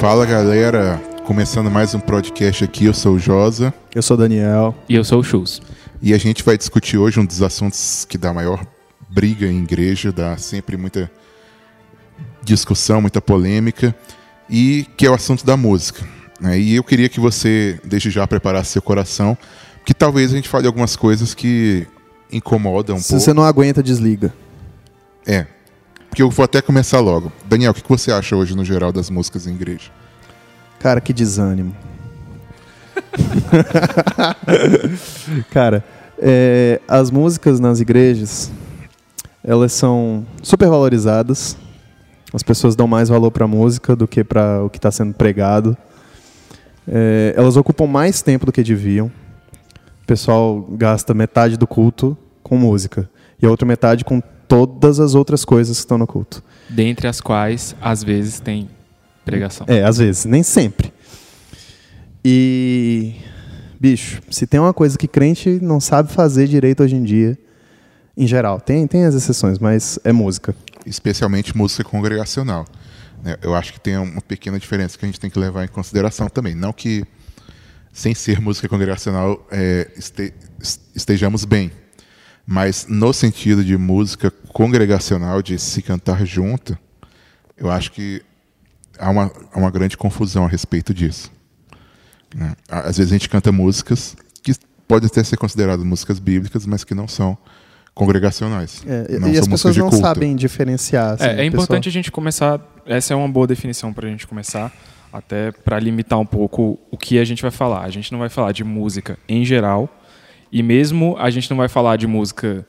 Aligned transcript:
Fala 0.00 0.24
galera, 0.24 0.98
começando 1.26 1.70
mais 1.70 1.94
um 1.94 2.00
podcast 2.00 2.64
aqui, 2.64 2.86
eu 2.86 2.94
sou 2.94 3.16
o 3.16 3.18
Josa 3.18 3.74
Eu 3.94 4.00
sou 4.00 4.16
o 4.16 4.18
Daniel. 4.18 4.74
E 4.88 4.94
eu 4.94 5.04
sou 5.04 5.20
o 5.20 5.22
Chus. 5.22 5.60
e 6.00 6.14
a 6.14 6.18
gente 6.18 6.42
vai 6.42 6.56
discutir 6.56 6.96
hoje 6.96 7.20
um 7.20 7.24
dos 7.26 7.42
assuntos 7.42 8.06
que 8.08 8.16
dá 8.16 8.32
maior 8.32 8.66
briga 9.10 9.46
em 9.46 9.62
igreja, 9.62 10.10
dá 10.10 10.38
sempre 10.38 10.78
muita 10.78 11.10
discussão, 12.42 13.02
muita 13.02 13.20
polêmica, 13.20 13.94
e 14.48 14.86
que 14.96 15.04
é 15.04 15.10
o 15.10 15.14
assunto 15.14 15.44
da 15.44 15.54
música. 15.54 16.02
né? 16.40 16.58
E 16.58 16.76
eu 16.76 16.82
queria 16.82 17.10
que 17.10 17.20
você, 17.20 17.78
desde 17.84 18.08
já, 18.10 18.26
preparasse 18.26 18.70
seu 18.70 18.80
coração, 18.80 19.36
que 19.84 19.92
talvez 19.92 20.32
a 20.32 20.36
gente 20.36 20.48
fale 20.48 20.66
algumas 20.66 20.96
coisas 20.96 21.34
que 21.34 21.86
incomodam 22.32 22.96
um 22.96 23.00
Se 23.00 23.08
pouco. 23.10 23.22
você 23.22 23.34
não 23.34 23.44
aguenta, 23.44 23.82
desliga. 23.82 24.32
É, 25.26 25.46
porque 26.10 26.22
eu 26.22 26.28
vou 26.28 26.44
até 26.44 26.60
começar 26.60 26.98
logo. 26.98 27.32
Daniel, 27.46 27.70
o 27.70 27.74
que 27.74 27.88
você 27.88 28.10
acha 28.10 28.34
hoje 28.34 28.56
no 28.56 28.64
geral 28.64 28.92
das 28.92 29.08
músicas 29.08 29.46
em 29.46 29.54
igreja? 29.54 29.90
Cara, 30.80 31.00
que 31.00 31.12
desânimo. 31.12 31.74
Cara, 35.50 35.84
é, 36.18 36.80
as 36.88 37.12
músicas 37.12 37.60
nas 37.60 37.78
igrejas, 37.78 38.50
elas 39.44 39.72
são 39.72 40.26
super 40.42 40.68
valorizadas. 40.68 41.56
As 42.34 42.42
pessoas 42.42 42.74
dão 42.74 42.88
mais 42.88 43.08
valor 43.08 43.30
para 43.30 43.44
a 43.44 43.48
música 43.48 43.94
do 43.94 44.08
que 44.08 44.24
para 44.24 44.64
o 44.64 44.68
que 44.68 44.78
está 44.78 44.90
sendo 44.90 45.14
pregado. 45.14 45.76
É, 46.88 47.34
elas 47.36 47.56
ocupam 47.56 47.86
mais 47.86 48.20
tempo 48.20 48.46
do 48.46 48.52
que 48.52 48.64
deviam. 48.64 49.06
O 50.02 50.06
pessoal 50.06 50.60
gasta 50.72 51.14
metade 51.14 51.56
do 51.56 51.68
culto 51.68 52.18
com 52.42 52.56
música 52.56 53.08
e 53.40 53.46
a 53.46 53.50
outra 53.50 53.64
metade 53.64 54.04
com 54.04 54.20
todas 54.50 54.98
as 55.00 55.14
outras 55.14 55.44
coisas 55.44 55.76
que 55.78 55.80
estão 55.84 55.96
no 55.96 56.06
culto. 56.06 56.42
Dentre 56.68 57.06
as 57.08 57.20
quais, 57.20 57.74
às 57.80 58.02
vezes, 58.04 58.40
tem 58.40 58.68
pregação. 59.24 59.64
É, 59.68 59.84
às 59.84 59.96
vezes, 59.98 60.24
nem 60.26 60.42
sempre. 60.42 60.92
E, 62.24 63.14
bicho, 63.78 64.20
se 64.30 64.46
tem 64.46 64.60
uma 64.60 64.74
coisa 64.74 64.98
que 64.98 65.08
crente 65.08 65.58
não 65.62 65.80
sabe 65.80 66.12
fazer 66.12 66.46
direito 66.48 66.82
hoje 66.82 66.96
em 66.96 67.02
dia, 67.02 67.38
em 68.16 68.26
geral, 68.26 68.60
tem, 68.60 68.86
tem 68.86 69.04
as 69.06 69.14
exceções, 69.14 69.58
mas 69.58 69.98
é 70.04 70.12
música. 70.12 70.54
especialmente 70.84 71.56
música 71.56 71.84
congregacional. 71.84 72.66
né? 73.22 73.36
Eu 73.42 73.54
acho 73.54 73.72
que 73.72 73.80
tem 73.80 73.96
uma 73.96 74.20
pequena 74.20 74.58
diferença 74.58 74.98
que 74.98 75.04
a 75.04 75.08
gente 75.08 75.20
tem 75.20 75.30
que 75.30 75.38
levar 75.38 75.64
em 75.64 75.68
consideração 75.68 76.28
também. 76.28 76.54
Não 76.54 76.72
que, 76.72 77.04
sem 77.92 78.14
ser 78.14 78.40
música 78.40 78.68
congregacional, 78.68 79.46
é, 79.50 79.88
este- 79.96 80.34
estejamos 80.94 81.44
bem, 81.44 81.70
mas 82.46 82.86
no 82.88 83.12
sentido 83.12 83.64
de 83.64 83.76
música 83.76 84.30
congregacional, 84.52 85.42
de 85.42 85.58
se 85.58 85.82
cantar 85.82 86.24
junto, 86.24 86.76
eu 87.56 87.70
acho 87.70 87.92
que 87.92 88.22
há 88.98 89.10
uma, 89.10 89.30
há 89.52 89.58
uma 89.58 89.70
grande 89.70 89.96
confusão 89.96 90.44
a 90.44 90.48
respeito 90.48 90.92
disso. 90.92 91.30
né? 92.34 92.54
Às 92.68 92.98
vezes 92.98 93.12
a 93.12 93.14
gente 93.14 93.28
canta 93.28 93.52
músicas 93.52 94.16
que 94.42 94.52
podem 94.86 95.06
até 95.06 95.22
ser 95.22 95.36
consideradas 95.36 95.84
músicas 95.84 96.18
bíblicas, 96.18 96.66
mas 96.66 96.84
que 96.84 96.94
não 96.94 97.06
são 97.06 97.36
congregacionais. 97.94 98.82
É, 98.86 99.18
não 99.18 99.28
e 99.28 99.34
são 99.34 99.42
as 99.42 99.48
pessoas 99.48 99.76
não 99.76 99.90
culto. 99.90 100.04
sabem 100.04 100.34
diferenciar. 100.34 101.14
assim, 101.14 101.24
É, 101.24 101.42
é 101.42 101.44
importante 101.44 101.88
a 101.88 101.92
gente 101.92 102.10
começar. 102.10 102.60
Essa 102.86 103.12
é 103.14 103.16
uma 103.16 103.28
boa 103.28 103.46
definição 103.46 103.92
para 103.92 104.06
a 104.06 104.10
gente 104.10 104.26
começar, 104.26 104.72
até 105.12 105.52
para 105.52 105.78
limitar 105.78 106.18
um 106.18 106.26
pouco 106.26 106.78
o 106.90 106.96
que 106.96 107.18
a 107.18 107.24
gente 107.24 107.42
vai 107.42 107.50
falar. 107.50 107.84
A 107.84 107.90
gente 107.90 108.10
não 108.10 108.18
vai 108.18 108.28
falar 108.28 108.52
de 108.52 108.64
música 108.64 109.18
em 109.28 109.44
geral, 109.44 109.88
e 110.52 110.62
mesmo 110.62 111.16
a 111.18 111.30
gente 111.30 111.48
não 111.50 111.56
vai 111.56 111.68
falar 111.68 111.96
de 111.96 112.06
música 112.06 112.66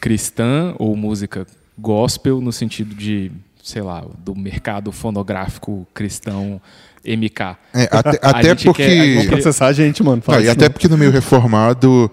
cristã 0.00 0.74
ou 0.78 0.96
música 0.96 1.46
gospel 1.78 2.40
no 2.40 2.52
sentido 2.52 2.94
de, 2.94 3.30
sei 3.62 3.82
lá, 3.82 4.04
do 4.18 4.34
mercado 4.34 4.92
fonográfico 4.92 5.86
cristão 5.94 6.60
MK. 7.04 7.56
É, 7.72 7.88
até 7.90 8.18
até 8.22 8.54
porque. 8.54 8.72
quer- 8.86 9.00
a 9.00 9.06
gente 9.06 9.28
processar 9.28 9.66
a 9.68 9.72
gente, 9.72 10.02
mano. 10.02 10.22
Não, 10.26 10.38
e 10.38 10.42
isso 10.42 10.50
até 10.52 10.64
não. 10.66 10.72
porque 10.72 10.88
no 10.88 10.96
meio 10.98 11.10
reformado, 11.10 12.10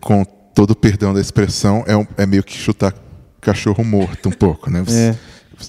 com 0.00 0.24
todo 0.54 0.72
o 0.72 0.76
perdão 0.76 1.14
da 1.14 1.20
expressão, 1.20 1.84
é, 1.86 1.96
um- 1.96 2.06
é 2.16 2.26
meio 2.26 2.42
que 2.42 2.56
chutar 2.56 2.94
cachorro 3.40 3.82
morto 3.84 4.28
um 4.28 4.32
pouco, 4.32 4.70
né? 4.70 4.82
Você- 4.82 5.16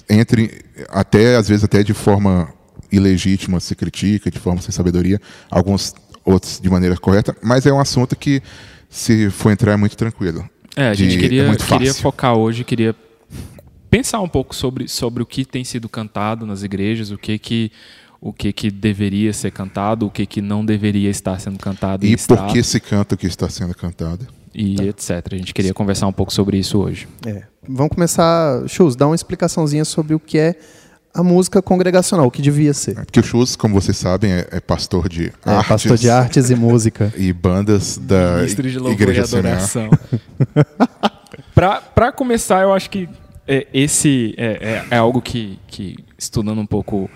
Entre, 0.08 0.62
até, 0.88 1.36
às 1.36 1.48
vezes, 1.48 1.64
até 1.64 1.82
de 1.82 1.92
forma 1.92 2.48
ilegítima 2.90 3.60
se 3.60 3.74
critica, 3.74 4.30
de 4.30 4.38
forma 4.38 4.60
sem 4.62 4.70
sabedoria, 4.72 5.20
alguns 5.50 5.94
outros 6.24 6.60
de 6.60 6.68
maneira 6.70 6.96
correta, 6.96 7.36
mas 7.42 7.66
é 7.66 7.72
um 7.72 7.80
assunto 7.80 8.14
que, 8.16 8.42
se 8.88 9.30
for 9.30 9.50
entrar, 9.50 9.72
é 9.72 9.76
muito 9.76 9.96
tranquilo. 9.96 10.48
É, 10.76 10.88
a 10.88 10.94
De- 10.94 11.04
gente 11.10 11.18
queria, 11.20 11.48
é 11.48 11.56
queria 11.56 11.92
focar 11.94 12.34
hoje, 12.36 12.64
queria 12.64 12.94
pensar 13.90 14.20
um 14.20 14.28
pouco 14.28 14.54
sobre, 14.54 14.88
sobre 14.88 15.22
o 15.22 15.26
que 15.26 15.44
tem 15.44 15.64
sido 15.64 15.88
cantado 15.88 16.46
nas 16.46 16.62
igrejas, 16.62 17.10
o 17.10 17.18
que 17.18 17.38
que 17.38 17.72
o 18.24 18.32
que 18.32 18.52
que 18.52 18.70
deveria 18.70 19.32
ser 19.32 19.50
cantado, 19.50 20.06
o 20.06 20.10
que 20.10 20.24
que 20.24 20.40
não 20.40 20.64
deveria 20.64 21.10
estar 21.10 21.40
sendo 21.40 21.58
cantado 21.58 22.06
E 22.06 22.12
está, 22.12 22.36
por 22.36 22.52
que 22.52 22.62
se 22.62 22.78
canta 22.78 23.16
o 23.16 23.18
que 23.18 23.26
está 23.26 23.48
sendo 23.48 23.74
cantado? 23.74 24.26
e 24.54 24.80
etc. 24.82 25.10
A 25.32 25.36
gente 25.36 25.52
queria 25.52 25.72
conversar 25.74 26.06
um 26.06 26.12
pouco 26.12 26.32
sobre 26.32 26.56
isso 26.58 26.78
hoje. 26.78 27.08
É. 27.26 27.42
Vamos 27.66 27.92
começar, 27.94 28.62
Chus, 28.68 28.94
dá 28.94 29.06
uma 29.06 29.14
explicaçãozinha 29.14 29.84
sobre 29.84 30.14
o 30.14 30.20
que 30.20 30.38
é 30.38 30.54
a 31.14 31.22
música 31.22 31.60
congregacional, 31.60 32.26
o 32.26 32.30
que 32.30 32.40
devia 32.40 32.72
ser. 32.72 32.94
Porque 32.94 33.20
o 33.20 33.22
Chus, 33.22 33.54
como 33.54 33.74
vocês 33.74 33.96
sabem, 33.96 34.32
é, 34.32 34.48
é 34.50 34.60
pastor 34.60 35.08
de 35.08 35.32
É, 35.44 35.50
artes 35.50 35.68
pastor 35.68 35.96
de 35.98 36.08
artes 36.10 36.50
e 36.50 36.54
música. 36.54 37.12
e 37.18 37.32
bandas 37.32 37.98
da 37.98 38.36
Ministro 38.36 38.70
de 38.70 38.78
louvor 38.78 38.94
Igreja 38.94 39.20
e 39.20 39.24
adoração. 39.24 39.90
pra, 41.54 41.80
pra 41.80 42.12
começar, 42.12 42.62
eu 42.62 42.72
acho 42.72 42.88
que 42.88 43.08
é, 43.46 43.66
esse 43.74 44.34
é, 44.38 44.84
é- 44.90 44.94
é 44.94 44.96
algo 44.96 45.20
que, 45.20 45.58
que, 45.66 45.96
estudando 46.16 46.60
um 46.60 46.66
pouco 46.66 47.10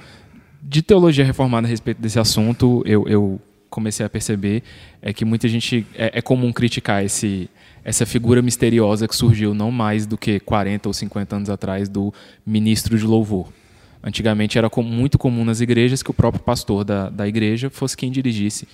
de 0.62 0.82
teologia 0.82 1.24
reformada 1.24 1.66
a 1.66 1.70
respeito 1.70 2.00
desse 2.02 2.18
assunto, 2.18 2.82
eu, 2.84 3.06
eu 3.08 3.40
comecei 3.70 4.04
a 4.04 4.08
perceber 4.10 4.62
é 5.00 5.12
que 5.12 5.24
muita 5.24 5.48
gente 5.48 5.86
é, 5.94 6.18
é 6.18 6.22
comum 6.22 6.52
criticar 6.52 7.04
esse 7.04 7.48
essa 7.84 8.04
figura 8.04 8.42
misteriosa 8.42 9.06
que 9.06 9.14
surgiu 9.14 9.54
não 9.54 9.70
mais 9.70 10.06
do 10.06 10.18
que 10.18 10.40
40 10.40 10.88
ou 10.88 10.92
50 10.92 11.36
anos 11.36 11.48
atrás 11.48 11.88
do 11.88 12.12
ministro 12.44 12.98
de 12.98 13.04
louvor. 13.04 13.46
Antigamente 14.06 14.56
era 14.56 14.70
muito 14.84 15.18
comum 15.18 15.44
nas 15.44 15.60
igrejas 15.60 16.00
que 16.00 16.12
o 16.12 16.14
próprio 16.14 16.40
pastor 16.40 16.84
da, 16.84 17.10
da 17.10 17.26
igreja 17.26 17.68
fosse 17.68 17.96
quem 17.96 18.08
dirigisse 18.08 18.68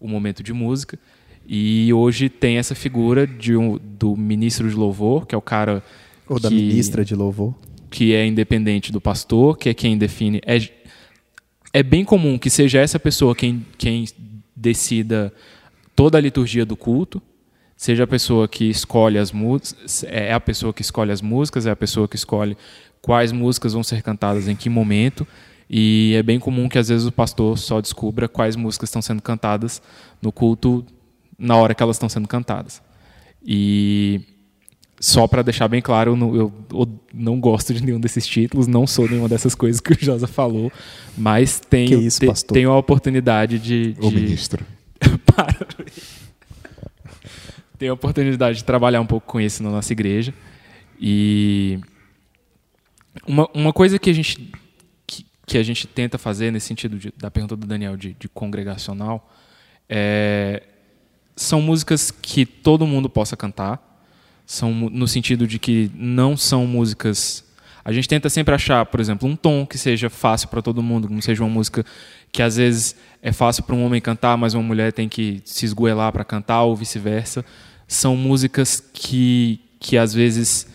o 0.00 0.08
momento 0.08 0.42
de 0.42 0.54
música. 0.54 0.98
E 1.46 1.92
hoje 1.92 2.30
tem 2.30 2.56
essa 2.56 2.74
figura 2.74 3.26
de 3.26 3.54
um, 3.54 3.78
do 3.78 4.16
ministro 4.16 4.66
de 4.66 4.74
louvor, 4.74 5.26
que 5.26 5.34
é 5.34 5.38
o 5.38 5.42
cara 5.42 5.84
Ou 6.26 6.40
da 6.40 6.48
que, 6.48 6.54
ministra 6.54 7.04
de 7.04 7.14
louvor. 7.14 7.54
que 7.90 8.14
é 8.14 8.26
independente 8.26 8.90
do 8.90 8.98
pastor, 8.98 9.58
que 9.58 9.68
é 9.68 9.74
quem 9.74 9.98
define. 9.98 10.40
É, 10.46 10.58
é 11.74 11.82
bem 11.82 12.02
comum 12.02 12.38
que 12.38 12.48
seja 12.48 12.80
essa 12.80 12.98
pessoa 12.98 13.36
quem, 13.36 13.66
quem 13.76 14.06
decida 14.56 15.30
toda 15.94 16.16
a 16.16 16.20
liturgia 16.20 16.64
do 16.64 16.78
culto, 16.78 17.20
seja 17.76 18.04
a 18.04 18.06
pessoa 18.06 18.48
que 18.48 18.64
escolhe 18.64 19.18
as 19.18 19.32
músicas, 19.32 20.02
é 20.08 20.32
a 20.32 20.40
pessoa 20.40 20.72
que 20.72 20.80
escolhe 20.80 21.12
as 21.12 21.20
músicas, 21.20 21.66
é 21.66 21.70
a 21.70 21.76
pessoa 21.76 22.08
que 22.08 22.16
escolhe 22.16 22.56
quais 23.02 23.32
músicas 23.32 23.72
vão 23.72 23.82
ser 23.82 24.02
cantadas 24.02 24.48
em 24.48 24.56
que 24.56 24.68
momento. 24.68 25.26
E 25.70 26.14
é 26.16 26.22
bem 26.22 26.38
comum 26.38 26.68
que 26.68 26.78
às 26.78 26.88
vezes 26.88 27.06
o 27.06 27.12
pastor 27.12 27.58
só 27.58 27.80
descubra 27.80 28.26
quais 28.28 28.56
músicas 28.56 28.88
estão 28.88 29.02
sendo 29.02 29.20
cantadas 29.20 29.82
no 30.22 30.32
culto 30.32 30.84
na 31.38 31.56
hora 31.56 31.74
que 31.74 31.82
elas 31.82 31.96
estão 31.96 32.08
sendo 32.08 32.26
cantadas. 32.26 32.80
E 33.44 34.20
só 34.98 35.26
para 35.28 35.42
deixar 35.42 35.68
bem 35.68 35.80
claro, 35.82 36.12
eu 36.12 36.16
não, 36.16 36.34
eu 36.34 36.52
o- 36.72 36.86
não 37.14 37.38
gosto 37.38 37.72
de 37.74 37.84
nenhum 37.84 38.00
desses 38.00 38.26
títulos, 38.26 38.66
não 38.66 38.86
sou 38.86 39.08
nenhuma 39.08 39.28
dessas 39.28 39.54
coisas 39.54 39.80
que 39.80 39.92
o 39.92 39.96
Josa 40.00 40.26
falou, 40.26 40.72
mas 41.16 41.60
tenho, 41.60 42.00
isso, 42.00 42.18
te- 42.20 42.46
tenho 42.46 42.70
a 42.70 42.78
oportunidade 42.78 43.58
de. 43.58 43.94
O 44.00 44.08
de- 44.10 44.14
ministro. 44.16 44.64
Para. 45.26 45.66
Tenho 47.78 47.92
a 47.92 47.94
oportunidade 47.94 48.58
de 48.58 48.64
trabalhar 48.64 49.00
um 49.00 49.06
pouco 49.06 49.26
com 49.26 49.40
isso 49.40 49.62
na 49.62 49.70
nossa 49.70 49.92
igreja. 49.92 50.34
E 51.00 51.78
uma, 53.28 53.48
uma 53.54 53.72
coisa 53.72 53.98
que 53.98 54.10
a 54.10 54.12
gente 54.12 54.50
que, 55.06 55.24
que 55.46 55.58
a 55.58 55.62
gente 55.62 55.86
tenta 55.86 56.18
fazer 56.18 56.50
nesse 56.50 56.66
sentido 56.66 56.98
de- 56.98 57.12
da 57.16 57.30
pergunta 57.30 57.54
do 57.56 57.66
Daniel 57.66 57.96
de, 57.96 58.14
de 58.18 58.28
congregacional 58.28 59.30
é, 59.88 60.62
são 61.36 61.62
músicas 61.62 62.10
que 62.10 62.44
todo 62.44 62.86
mundo 62.86 63.08
possa 63.08 63.36
cantar. 63.36 63.84
São 64.44 64.72
no 64.72 65.06
sentido 65.06 65.46
de 65.46 65.58
que 65.58 65.90
não 65.94 66.36
são 66.36 66.66
músicas. 66.66 67.44
A 67.84 67.92
gente 67.92 68.08
tenta 68.08 68.28
sempre 68.30 68.54
achar, 68.54 68.84
por 68.86 68.98
exemplo, 68.98 69.28
um 69.28 69.36
tom 69.36 69.64
que 69.66 69.78
seja 69.78 70.08
fácil 70.10 70.48
para 70.48 70.60
todo 70.62 70.82
mundo, 70.82 71.08
não 71.08 71.20
seja 71.20 71.42
uma 71.44 71.50
música 71.50 71.84
que 72.32 72.42
às 72.42 72.56
vezes 72.56 72.96
é 73.22 73.30
fácil 73.32 73.62
para 73.64 73.74
um 73.74 73.84
homem 73.84 74.00
cantar, 74.00 74.36
mas 74.36 74.54
uma 74.54 74.62
mulher 74.62 74.92
tem 74.92 75.08
que 75.08 75.40
se 75.44 75.64
esgoelar 75.66 76.12
para 76.12 76.24
cantar 76.24 76.62
ou 76.62 76.74
vice-versa. 76.74 77.44
São 77.86 78.16
músicas 78.16 78.82
que 78.92 79.60
que 79.80 79.96
às 79.96 80.12
vezes 80.12 80.66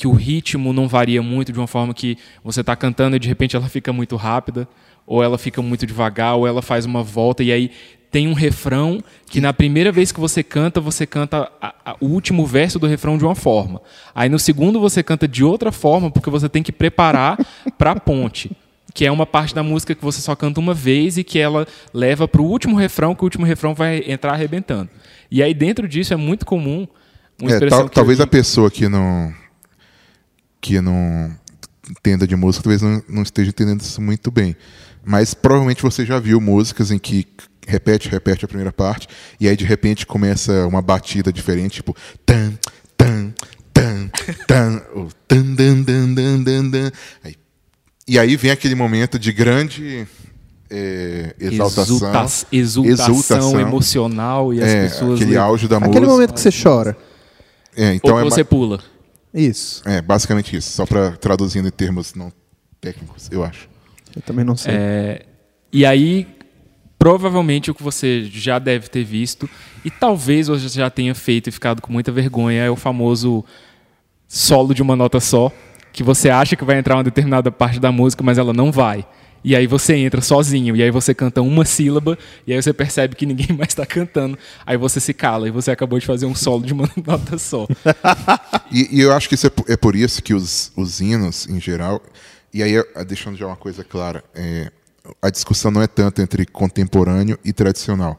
que 0.00 0.06
o 0.08 0.12
ritmo 0.12 0.72
não 0.72 0.88
varia 0.88 1.20
muito 1.22 1.52
de 1.52 1.58
uma 1.58 1.66
forma 1.66 1.92
que 1.92 2.16
você 2.42 2.62
está 2.62 2.74
cantando 2.74 3.16
e 3.16 3.18
de 3.18 3.28
repente 3.28 3.54
ela 3.54 3.68
fica 3.68 3.92
muito 3.92 4.16
rápida, 4.16 4.66
ou 5.06 5.22
ela 5.22 5.36
fica 5.36 5.60
muito 5.60 5.84
devagar, 5.86 6.36
ou 6.36 6.46
ela 6.46 6.62
faz 6.62 6.86
uma 6.86 7.02
volta 7.02 7.42
e 7.42 7.52
aí 7.52 7.70
tem 8.10 8.26
um 8.26 8.32
refrão 8.32 8.98
que 9.28 9.42
na 9.42 9.52
primeira 9.52 9.92
vez 9.92 10.10
que 10.10 10.18
você 10.18 10.42
canta, 10.42 10.80
você 10.80 11.04
canta 11.06 11.52
a- 11.60 11.74
a- 11.84 11.96
o 12.00 12.06
último 12.06 12.46
verso 12.46 12.78
do 12.78 12.86
refrão 12.86 13.18
de 13.18 13.24
uma 13.26 13.34
forma. 13.34 13.82
Aí 14.14 14.30
no 14.30 14.38
segundo 14.38 14.80
você 14.80 15.02
canta 15.02 15.28
de 15.28 15.44
outra 15.44 15.70
forma, 15.70 16.10
porque 16.10 16.30
você 16.30 16.48
tem 16.48 16.62
que 16.62 16.72
preparar 16.72 17.36
para 17.76 17.90
a 17.92 18.00
ponte. 18.00 18.50
que 18.92 19.06
é 19.06 19.12
uma 19.12 19.24
parte 19.24 19.54
da 19.54 19.62
música 19.62 19.94
que 19.94 20.02
você 20.02 20.20
só 20.20 20.34
canta 20.34 20.58
uma 20.58 20.74
vez 20.74 21.16
e 21.16 21.22
que 21.22 21.38
ela 21.38 21.64
leva 21.94 22.26
para 22.26 22.42
o 22.42 22.44
último 22.44 22.74
refrão, 22.76 23.14
que 23.14 23.22
o 23.22 23.26
último 23.26 23.46
refrão 23.46 23.72
vai 23.72 24.02
entrar 24.04 24.32
arrebentando. 24.32 24.90
E 25.30 25.42
aí 25.44 25.54
dentro 25.54 25.86
disso 25.86 26.12
é 26.12 26.16
muito 26.16 26.44
comum 26.44 26.88
É, 27.54 27.58
tal- 27.70 27.88
talvez 27.88 28.18
a 28.20 28.26
pessoa 28.26 28.68
que 28.70 28.88
não 28.88 29.32
que 30.60 30.80
não 30.80 31.30
entenda 31.90 32.26
de 32.26 32.36
música 32.36 32.62
talvez 32.64 32.82
não, 32.82 33.02
não 33.08 33.22
esteja 33.22 33.50
entendendo 33.50 33.80
isso 33.80 34.00
muito 34.00 34.30
bem. 34.30 34.54
Mas 35.04 35.32
provavelmente 35.34 35.82
você 35.82 36.04
já 36.04 36.18
viu 36.18 36.40
músicas 36.40 36.90
em 36.90 36.98
que 36.98 37.26
repete, 37.66 38.08
repete 38.08 38.44
a 38.44 38.48
primeira 38.48 38.72
parte 38.72 39.08
e 39.40 39.48
aí 39.48 39.56
de 39.56 39.64
repente 39.64 40.04
começa 40.06 40.66
uma 40.66 40.82
batida 40.82 41.32
diferente, 41.32 41.74
tipo 41.76 41.96
tan 42.26 42.52
tan 42.96 43.32
tan 43.72 44.10
tan, 44.46 44.82
ou 44.94 45.08
tan 45.26 45.54
dan 45.54 45.82
dan 45.82 46.14
dan 46.14 46.42
dan 46.42 46.68
dan. 46.70 46.90
Aí- 47.24 47.36
e 48.08 48.18
aí 48.18 48.34
vem 48.36 48.50
aquele 48.50 48.74
momento 48.74 49.18
de 49.20 49.32
grande 49.32 50.04
é, 50.68 51.34
exaltação, 51.38 51.96
Exulta- 52.52 52.90
exultação, 52.90 53.60
emocional 53.60 54.52
e 54.52 54.60
as 54.62 54.68
é, 54.68 54.82
pessoas 54.84 55.14
aquele 55.14 55.30
le- 55.32 55.36
auge 55.36 55.68
da 55.68 55.76
Aquele 55.76 55.90
música. 56.00 56.12
momento 56.12 56.34
que 56.34 56.40
você 56.40 56.50
chora. 56.50 56.96
É, 57.76 57.94
então 57.94 58.12
ou 58.14 58.20
é 58.20 58.24
que 58.24 58.30
você 58.30 58.42
pula. 58.44 58.80
Isso. 59.32 59.82
É, 59.88 60.00
basicamente 60.00 60.56
isso. 60.56 60.70
Só 60.70 60.84
para 60.84 61.12
traduzindo 61.12 61.68
em 61.68 61.70
termos 61.70 62.14
não 62.14 62.32
técnicos, 62.80 63.28
eu 63.30 63.44
acho. 63.44 63.68
Eu 64.14 64.22
também 64.22 64.44
não 64.44 64.56
sei. 64.56 64.72
É, 64.74 65.26
e 65.72 65.86
aí, 65.86 66.26
provavelmente 66.98 67.70
o 67.70 67.74
que 67.74 67.82
você 67.82 68.24
já 68.24 68.58
deve 68.58 68.88
ter 68.88 69.04
visto, 69.04 69.48
e 69.84 69.90
talvez 69.90 70.48
você 70.48 70.68
já 70.68 70.90
tenha 70.90 71.14
feito 71.14 71.48
e 71.48 71.52
ficado 71.52 71.80
com 71.80 71.92
muita 71.92 72.10
vergonha, 72.10 72.62
é 72.62 72.70
o 72.70 72.76
famoso 72.76 73.44
solo 74.26 74.74
de 74.74 74.82
uma 74.82 74.96
nota 74.96 75.20
só, 75.20 75.52
que 75.92 76.02
você 76.02 76.30
acha 76.30 76.56
que 76.56 76.64
vai 76.64 76.78
entrar 76.78 76.96
uma 76.96 77.04
determinada 77.04 77.50
parte 77.50 77.78
da 77.78 77.92
música, 77.92 78.22
mas 78.22 78.38
ela 78.38 78.52
não 78.52 78.70
vai. 78.72 79.06
E 79.42 79.56
aí 79.56 79.66
você 79.66 79.94
entra 79.94 80.20
sozinho, 80.20 80.76
e 80.76 80.82
aí 80.82 80.90
você 80.90 81.14
canta 81.14 81.40
uma 81.40 81.64
sílaba, 81.64 82.18
e 82.46 82.52
aí 82.52 82.62
você 82.62 82.72
percebe 82.72 83.16
que 83.16 83.24
ninguém 83.24 83.48
mais 83.56 83.70
está 83.70 83.86
cantando. 83.86 84.38
Aí 84.66 84.76
você 84.76 85.00
se 85.00 85.14
cala, 85.14 85.48
e 85.48 85.50
você 85.50 85.70
acabou 85.70 85.98
de 85.98 86.06
fazer 86.06 86.26
um 86.26 86.34
solo 86.34 86.64
de 86.64 86.72
uma 86.72 86.88
nota 87.06 87.38
só. 87.38 87.66
E, 88.72 88.98
e 88.98 89.00
eu 89.00 89.12
acho 89.12 89.28
que 89.28 89.34
isso 89.34 89.48
é, 89.48 89.50
é 89.72 89.76
por 89.76 89.96
isso 89.96 90.22
que 90.22 90.32
os, 90.32 90.70
os 90.76 91.00
hinos, 91.00 91.48
em 91.48 91.60
geral, 91.60 92.00
e 92.54 92.62
aí 92.62 92.76
eh, 92.76 93.04
deixando 93.04 93.36
já 93.36 93.44
uma 93.48 93.56
coisa 93.56 93.82
clara, 93.82 94.22
é, 94.32 94.70
a 95.20 95.28
discussão 95.28 95.72
não 95.72 95.82
é 95.82 95.88
tanto 95.88 96.22
entre 96.22 96.46
contemporâneo 96.46 97.36
e 97.44 97.52
tradicional, 97.52 98.16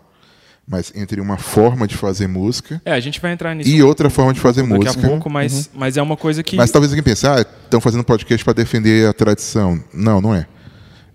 mas 0.68 0.91
entre 0.94 1.21
uma 1.21 1.38
forma 1.38 1.88
de 1.88 1.95
fazer 1.95 2.27
música 2.27 2.81
É, 2.83 2.91
a 2.91 3.00
gente 3.00 3.21
vai 3.21 3.31
entrar 3.31 3.56
nisso 3.56 3.69
e 3.69 3.81
outra 3.81 4.09
forma 4.09 4.33
de 4.33 4.41
fazer 4.41 4.62
daqui 4.62 4.73
música. 4.73 5.07
a 5.07 5.09
pouco, 5.09 5.29
mas, 5.29 5.69
mas 5.73 5.95
é 5.95 6.01
uma 6.01 6.18
coisa 6.18 6.44
que... 6.44 6.57
Mas 6.57 6.69
talvez 6.69 6.91
alguém 6.91 7.03
pense, 7.03 7.25
ah, 7.25 7.39
estão 7.39 7.79
fazendo 7.79 8.03
podcast 8.03 8.44
para 8.44 8.53
defender 8.53 9.07
a 9.07 9.13
tradição. 9.13 9.81
Não, 9.94 10.19
não 10.19 10.35
é. 10.35 10.45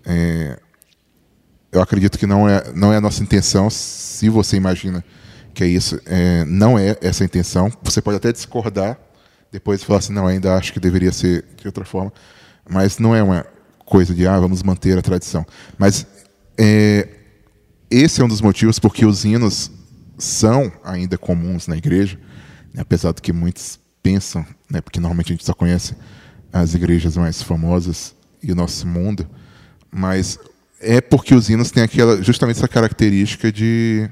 É, 0.07 0.57
Eu 1.69 1.81
acredito 1.81 2.17
que 2.17 2.25
não 2.25 2.47
é, 2.47 2.71
não 2.73 2.93
é 2.93 2.97
a 2.97 3.01
nossa 3.01 3.21
intenção, 3.21 3.69
se 3.69 4.29
você 4.29 4.55
imagina 4.55 5.03
que 5.53 5.63
é 5.63 5.67
isso, 5.67 5.99
é, 6.05 6.45
não 6.45 6.79
é 6.79 6.95
essa 7.01 7.23
a 7.23 7.25
intenção. 7.25 7.69
Você 7.83 8.01
pode 8.01 8.15
até 8.17 8.31
discordar, 8.31 8.97
depois 9.51 9.83
falar 9.83 9.99
assim, 9.99 10.13
não, 10.13 10.25
ainda 10.25 10.55
acho 10.55 10.71
que 10.71 10.79
deveria 10.79 11.11
ser 11.11 11.43
de 11.57 11.67
outra 11.67 11.83
forma, 11.83 12.13
mas 12.69 12.99
não 12.99 13.13
é 13.13 13.21
uma 13.21 13.45
coisa 13.85 14.13
de, 14.13 14.25
ah, 14.25 14.39
vamos 14.39 14.63
manter 14.63 14.97
a 14.97 15.01
tradição. 15.01 15.45
Mas 15.77 16.05
é, 16.57 17.09
esse 17.91 18.21
é 18.21 18.23
um 18.23 18.27
dos 18.27 18.41
motivos 18.41 18.79
porque 18.79 19.05
os 19.05 19.25
hinos 19.25 19.71
são 20.17 20.71
ainda 20.83 21.17
comuns 21.17 21.67
na 21.67 21.75
igreja, 21.75 22.17
né, 22.73 22.81
apesar 22.81 23.11
do 23.11 23.21
que 23.21 23.33
muitos 23.33 23.79
pensam, 24.01 24.45
né, 24.69 24.79
porque 24.79 24.99
normalmente 24.99 25.33
a 25.33 25.35
gente 25.35 25.45
só 25.45 25.53
conhece 25.53 25.95
as 26.53 26.73
igrejas 26.73 27.17
mais 27.17 27.41
famosas 27.41 28.15
e 28.41 28.51
o 28.51 28.55
nosso 28.55 28.87
mundo, 28.87 29.27
mas 29.91 30.39
é 30.79 31.01
porque 31.01 31.33
os 31.33 31.49
hinos 31.49 31.71
têm 31.71 31.83
aquela 31.83 32.21
justamente 32.21 32.57
essa 32.57 32.67
característica 32.67 33.51
de 33.51 34.09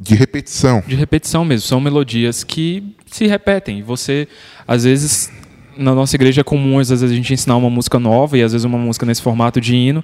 de 0.00 0.14
repetição. 0.14 0.82
de 0.86 0.96
repetição 0.96 1.44
mesmo. 1.44 1.68
São 1.68 1.78
melodias 1.78 2.42
que 2.42 2.94
se 3.04 3.26
repetem. 3.26 3.82
Você, 3.82 4.26
às 4.66 4.84
vezes, 4.84 5.30
na 5.76 5.94
nossa 5.94 6.16
igreja 6.16 6.40
é 6.40 6.44
comum, 6.44 6.78
às 6.78 6.88
vezes, 6.88 7.10
a 7.10 7.14
gente 7.14 7.34
ensinar 7.34 7.56
uma 7.56 7.68
música 7.68 7.98
nova 7.98 8.38
e 8.38 8.42
às 8.42 8.52
vezes 8.52 8.64
uma 8.64 8.78
música 8.78 9.04
nesse 9.04 9.20
formato 9.20 9.60
de 9.60 9.76
hino. 9.76 10.02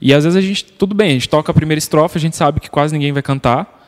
E 0.00 0.14
às 0.14 0.24
vezes 0.24 0.36
a 0.36 0.40
gente, 0.40 0.64
tudo 0.64 0.94
bem, 0.94 1.10
a 1.10 1.12
gente 1.12 1.28
toca 1.28 1.52
a 1.52 1.54
primeira 1.54 1.78
estrofe, 1.78 2.16
a 2.16 2.20
gente 2.20 2.36
sabe 2.36 2.58
que 2.58 2.70
quase 2.70 2.94
ninguém 2.94 3.12
vai 3.12 3.22
cantar. 3.22 3.82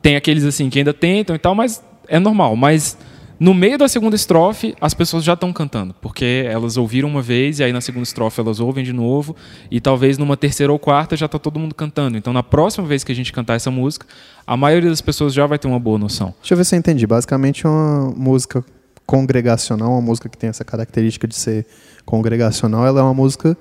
Tem 0.00 0.14
aqueles 0.14 0.44
assim 0.44 0.70
que 0.70 0.78
ainda 0.78 0.94
tentam 0.94 1.34
e 1.34 1.38
tal, 1.40 1.54
mas 1.56 1.82
é 2.06 2.20
normal. 2.20 2.54
Mas 2.54 2.96
no 3.38 3.52
meio 3.52 3.76
da 3.76 3.88
segunda 3.88 4.14
estrofe, 4.14 4.74
as 4.80 4.94
pessoas 4.94 5.24
já 5.24 5.34
estão 5.34 5.52
cantando, 5.52 5.94
porque 6.00 6.44
elas 6.48 6.76
ouviram 6.76 7.08
uma 7.08 7.20
vez 7.20 7.58
e 7.58 7.64
aí 7.64 7.72
na 7.72 7.80
segunda 7.80 8.04
estrofe 8.04 8.40
elas 8.40 8.60
ouvem 8.60 8.84
de 8.84 8.92
novo 8.92 9.34
e 9.70 9.80
talvez 9.80 10.18
numa 10.18 10.36
terceira 10.36 10.72
ou 10.72 10.78
quarta 10.78 11.16
já 11.16 11.26
está 11.26 11.38
todo 11.38 11.58
mundo 11.58 11.74
cantando. 11.74 12.16
Então 12.16 12.32
na 12.32 12.42
próxima 12.42 12.86
vez 12.86 13.02
que 13.02 13.12
a 13.12 13.14
gente 13.14 13.32
cantar 13.32 13.54
essa 13.54 13.70
música, 13.70 14.06
a 14.46 14.56
maioria 14.56 14.90
das 14.90 15.00
pessoas 15.00 15.34
já 15.34 15.46
vai 15.46 15.58
ter 15.58 15.66
uma 15.66 15.80
boa 15.80 15.98
noção. 15.98 16.34
Deixa 16.40 16.54
eu 16.54 16.58
ver 16.58 16.64
se 16.64 16.74
eu 16.74 16.78
entendi. 16.78 17.06
Basicamente, 17.06 17.66
é 17.66 17.68
uma 17.68 18.12
música 18.16 18.64
congregacional, 19.06 19.92
uma 19.92 20.00
música 20.00 20.28
que 20.28 20.38
tem 20.38 20.48
essa 20.48 20.64
característica 20.64 21.26
de 21.26 21.34
ser 21.34 21.66
congregacional, 22.04 22.86
ela 22.86 23.00
é 23.00 23.02
uma 23.02 23.14
música 23.14 23.56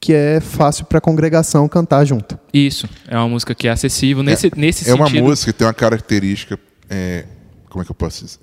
que 0.00 0.12
é 0.12 0.40
fácil 0.40 0.84
para 0.84 0.98
a 0.98 1.00
congregação 1.00 1.68
cantar 1.68 2.04
junto. 2.04 2.36
Isso, 2.52 2.88
é 3.06 3.16
uma 3.16 3.28
música 3.28 3.54
que 3.54 3.68
é 3.68 3.70
acessível 3.70 4.22
nesse, 4.22 4.50
nesse 4.56 4.90
é 4.90 4.94
uma 4.94 5.06
sentido. 5.06 5.24
música 5.24 5.52
que 5.52 5.58
tem 5.58 5.66
uma 5.66 5.72
característica, 5.72 6.58
é, 6.90 7.24
como 7.72 7.82
é 7.82 7.84
que 7.86 7.90
eu 7.90 7.94
posso 7.94 8.24
dizer? 8.24 8.38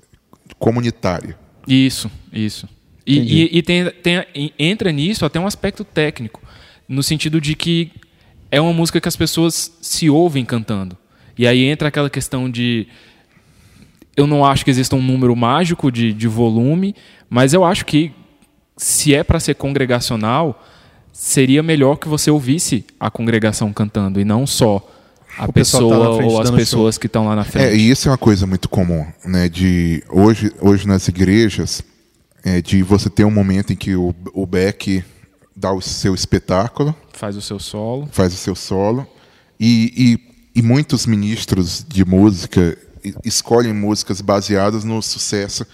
Comunitária. 0.58 1.38
Isso, 1.66 2.10
isso. 2.32 2.68
E, 3.06 3.18
e, 3.18 3.58
e 3.58 3.62
tem, 3.62 3.88
tem- 3.90 4.26
e 4.34 4.52
entra 4.58 4.90
nisso 4.92 5.24
até 5.24 5.38
um 5.38 5.46
aspecto 5.46 5.84
técnico, 5.84 6.42
no 6.88 7.02
sentido 7.02 7.40
de 7.40 7.54
que 7.54 7.92
é 8.50 8.60
uma 8.60 8.72
música 8.72 9.00
que 9.00 9.08
as 9.08 9.16
pessoas 9.16 9.72
se 9.80 10.10
ouvem 10.10 10.44
cantando. 10.44 10.96
E 11.38 11.46
aí 11.46 11.64
entra 11.64 11.88
aquela 11.88 12.10
questão 12.10 12.50
de. 12.50 12.88
Eu 14.16 14.26
não 14.26 14.44
acho 14.44 14.64
que 14.64 14.70
exista 14.70 14.96
um 14.96 15.02
número 15.02 15.34
mágico 15.36 15.90
de, 15.90 16.12
de 16.12 16.26
volume, 16.28 16.94
mas 17.28 17.54
eu 17.54 17.64
acho 17.64 17.86
que 17.86 18.12
se 18.76 19.14
é 19.14 19.22
para 19.22 19.38
ser 19.38 19.54
congregacional, 19.54 20.66
seria 21.12 21.62
melhor 21.62 21.96
que 21.96 22.08
você 22.08 22.30
ouvisse 22.30 22.84
a 22.98 23.10
congregação 23.10 23.72
cantando 23.72 24.20
e 24.20 24.24
não 24.24 24.46
só 24.46 24.86
a 25.38 25.44
O 25.44 25.46
tá 25.46 25.52
pessoa 25.52 26.16
frente 26.16 26.30
ou 26.30 26.40
as 26.40 26.50
pessoas 26.50 26.98
que 26.98 27.06
estão 27.06 27.26
lá 27.26 27.36
na 27.36 27.44
frente. 27.44 27.66
É, 27.66 27.74
e 27.74 27.90
isso 27.90 28.08
é 28.08 28.10
uma 28.10 28.18
coisa 28.18 28.46
muito 28.46 28.68
comum, 28.68 29.06
né? 29.24 29.48
De 29.48 30.02
hoje, 30.08 30.52
hoje 30.60 30.86
nas 30.86 31.08
igrejas, 31.08 31.82
é, 32.44 32.60
de 32.60 32.82
você 32.82 33.08
ter 33.08 33.24
um 33.24 33.30
momento 33.30 33.72
em 33.72 33.76
que 33.76 33.94
o, 33.94 34.14
o 34.32 34.46
Beck 34.46 35.04
dá 35.54 35.72
o 35.72 35.80
seu 35.80 36.14
espetáculo, 36.14 36.94
Faz 37.12 37.36
o 37.36 37.42
seu 37.42 37.58
solo. 37.58 38.08
faz 38.12 38.32
o 38.32 38.36
seu 38.36 38.54
solo, 38.54 39.06
e, 39.58 40.18
e, 40.54 40.60
e 40.60 40.62
muitos 40.62 41.06
ministros 41.06 41.84
de 41.86 42.04
música 42.04 42.76
escolhem 43.24 43.72
músicas 43.72 44.20
baseadas 44.20 44.84
no 44.84 45.00
sucesso 45.02 45.66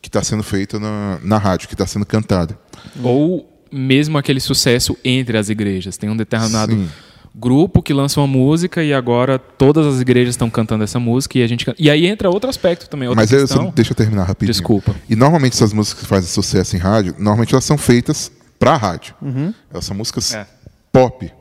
que 0.00 0.08
está 0.08 0.22
sendo 0.22 0.42
feito 0.42 0.80
na, 0.80 1.18
na 1.22 1.38
rádio, 1.38 1.68
que 1.68 1.74
está 1.74 1.86
sendo 1.86 2.04
cantado. 2.04 2.56
Ou 3.02 3.48
mesmo 3.70 4.18
aquele 4.18 4.40
sucesso 4.40 4.96
entre 5.04 5.38
as 5.38 5.48
igrejas. 5.48 5.96
Tem 5.96 6.10
um 6.10 6.16
determinado 6.16 6.72
Sim. 6.72 6.88
Grupo 7.34 7.82
que 7.82 7.92
lança 7.92 8.20
uma 8.20 8.26
música 8.26 8.82
e 8.84 8.92
agora 8.92 9.38
todas 9.38 9.86
as 9.86 10.00
igrejas 10.00 10.34
estão 10.34 10.50
cantando 10.50 10.84
essa 10.84 10.98
música 11.00 11.38
e 11.38 11.42
a 11.42 11.46
gente 11.46 11.66
E 11.78 11.88
aí 11.90 12.06
entra 12.06 12.28
outro 12.28 12.50
aspecto 12.50 12.88
também, 12.88 13.08
outra 13.08 13.22
Mas 13.22 13.30
questão. 13.30 13.72
deixa 13.74 13.92
eu 13.92 13.96
terminar 13.96 14.24
rapidinho. 14.24 14.52
Desculpa. 14.52 14.94
E 15.08 15.16
normalmente 15.16 15.54
essas 15.54 15.72
músicas 15.72 16.02
que 16.02 16.08
fazem 16.08 16.28
sucesso 16.28 16.76
em 16.76 16.78
rádio, 16.78 17.14
normalmente 17.18 17.52
elas 17.54 17.64
são 17.64 17.78
feitas 17.78 18.30
para 18.58 18.76
rádio. 18.76 19.14
Elas 19.72 19.84
são 19.84 19.96
músicas 19.96 20.34
É. 20.34 20.46
pop. 20.92 21.32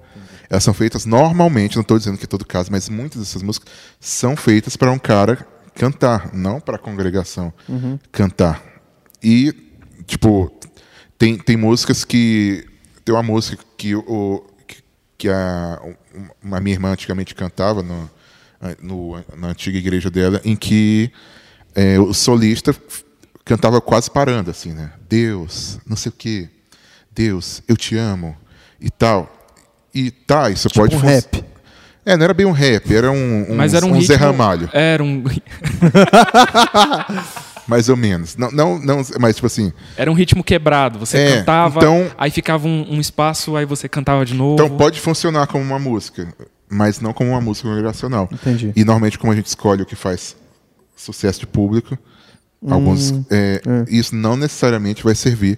Elas 0.49 0.63
são 0.63 0.73
feitas 0.73 1.05
normalmente, 1.05 1.75
não 1.75 1.81
estou 1.81 1.97
dizendo 1.97 2.17
que 2.17 2.25
é 2.25 2.27
todo 2.27 2.45
caso, 2.45 2.69
mas 2.71 2.89
muitas 2.89 3.19
dessas 3.21 3.41
músicas 3.41 3.69
são 3.99 4.35
feitas 4.35 4.75
para 4.75 4.91
um 4.91 4.99
cara 4.99 5.45
cantar, 5.75 6.33
não 6.33 6.59
para 6.59 6.75
a 6.75 6.79
congregação 6.79 7.53
cantar. 8.11 8.61
E, 9.23 9.53
tipo, 10.05 10.51
tem, 11.17 11.37
tem 11.37 11.55
músicas 11.55 12.03
que. 12.03 12.65
Tem 13.05 13.15
uma 13.15 13.23
música 13.23 13.63
que, 13.77 13.95
o, 13.95 14.43
que, 15.21 15.29
a, 15.29 15.79
uma 16.43 16.59
minha 16.59 16.75
irmã 16.75 16.91
antigamente 16.91 17.35
cantava 17.35 17.83
no, 17.83 18.09
no- 18.81 19.23
na 19.37 19.49
antiga 19.49 19.77
igreja 19.77 20.09
dela, 20.09 20.41
em 20.43 20.55
que 20.55 21.11
é, 21.75 21.99
o 21.99 22.11
solista 22.13 22.75
cantava 23.45 23.79
quase 23.79 24.09
parando, 24.09 24.49
assim, 24.49 24.73
né? 24.73 24.91
Deus, 25.07 25.79
não 25.85 25.95
sei 25.95 26.09
o 26.09 26.13
quê. 26.17 26.49
Deus, 27.13 27.61
eu 27.67 27.77
te 27.77 27.95
amo. 27.97 28.35
E 28.79 28.89
tal. 28.89 29.29
E 29.93 30.09
tá, 30.09 30.49
isso 30.49 30.69
pode 30.69 30.95
um 30.95 30.99
rap. 30.99 31.43
É, 32.03 32.17
não 32.17 32.23
era 32.23 32.33
bem 32.33 32.47
um 32.47 32.51
rap, 32.51 32.91
era 32.95 33.11
um, 33.11 33.51
um, 33.51 33.55
Mas 33.55 33.75
era 33.75 33.85
um, 33.85 33.89
um 33.89 33.93
ritmo, 33.93 34.07
Zé 34.07 34.15
Ramalho, 34.15 34.67
Era 34.73 35.03
um, 35.03 35.23
mais 37.67 37.89
ou 37.89 37.95
menos. 37.97 38.35
Não, 38.35 38.51
não, 38.51 38.79
não, 38.79 39.01
mas 39.19 39.35
tipo 39.35 39.47
assim, 39.47 39.71
era 39.97 40.09
um 40.11 40.13
ritmo 40.13 40.43
quebrado. 40.43 40.99
Você 40.99 41.17
É, 41.17 41.37
cantava, 41.37 41.79
então- 41.79 42.11
aí 42.17 42.31
ficava 42.31 42.67
um, 42.67 42.95
um 42.95 42.99
espaço, 42.99 43.55
aí 43.55 43.65
você 43.65 43.87
cantava 43.87 44.25
de 44.25 44.33
novo. 44.33 44.53
Então 44.63 44.77
pode 44.77 44.99
funcionar 44.99 45.47
como 45.47 45.63
uma 45.63 45.79
música, 45.79 46.33
mas 46.69 46.99
não 46.99 47.13
como 47.13 47.31
uma 47.31 47.41
música 47.41 47.67
congregacional. 47.67 48.27
Entendi. 48.31 48.71
E 48.75 48.83
normalmente 48.83 49.17
como 49.19 49.31
a 49.31 49.35
gente 49.35 49.45
escolhe 49.47 49.81
o 49.81 49.85
que 49.85 49.95
faz 49.95 50.35
sucesso 50.95 51.39
de 51.41 51.47
público, 51.47 51.97
alguns 52.69 53.11
é, 53.29 53.61
isso 53.89 54.15
não 54.15 54.35
necessariamente 54.35 55.03
vai 55.03 55.15
servir 55.15 55.57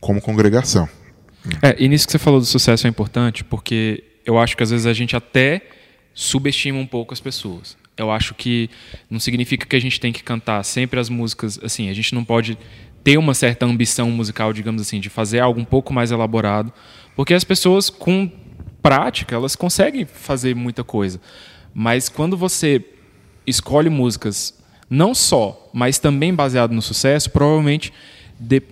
como 0.00 0.20
congregação. 0.20 0.88
É, 1.62 1.74
e 1.78 1.88
nisso 1.88 2.06
que 2.06 2.12
você 2.12 2.18
falou 2.18 2.40
do 2.40 2.46
sucesso 2.46 2.86
é 2.86 2.90
importante, 2.90 3.42
porque 3.44 4.04
eu 4.26 4.38
acho 4.38 4.56
que 4.56 4.62
às 4.62 4.70
vezes 4.70 4.84
a 4.86 4.92
gente 4.92 5.16
até 5.16 5.62
subestima 6.12 6.78
um 6.78 6.86
pouco 6.86 7.14
as 7.14 7.20
pessoas. 7.20 7.76
Eu 7.98 8.10
acho 8.10 8.34
que 8.34 8.70
não 9.10 9.18
significa 9.18 9.66
que 9.66 9.76
a 9.76 9.80
gente 9.80 10.00
tem 10.00 10.12
que 10.12 10.22
cantar 10.22 10.62
sempre 10.62 11.00
as 11.00 11.08
músicas, 11.08 11.58
assim, 11.62 11.90
a 11.90 11.92
gente 11.92 12.14
não 12.14 12.24
pode 12.24 12.56
ter 13.02 13.18
uma 13.18 13.34
certa 13.34 13.66
ambição 13.66 14.10
musical, 14.10 14.52
digamos 14.52 14.80
assim, 14.80 15.00
de 15.00 15.08
fazer 15.08 15.40
algo 15.40 15.60
um 15.60 15.64
pouco 15.64 15.92
mais 15.92 16.10
elaborado, 16.10 16.72
porque 17.16 17.34
as 17.34 17.44
pessoas 17.44 17.90
com 17.90 18.30
prática, 18.80 19.34
elas 19.34 19.56
conseguem 19.56 20.04
fazer 20.06 20.54
muita 20.54 20.84
coisa. 20.84 21.20
Mas 21.74 22.08
quando 22.08 22.36
você 22.36 22.84
escolhe 23.46 23.90
músicas 23.90 24.54
não 24.90 25.14
só, 25.14 25.70
mas 25.72 25.98
também 25.98 26.34
baseado 26.34 26.72
no 26.72 26.80
sucesso, 26.80 27.30
provavelmente 27.30 27.92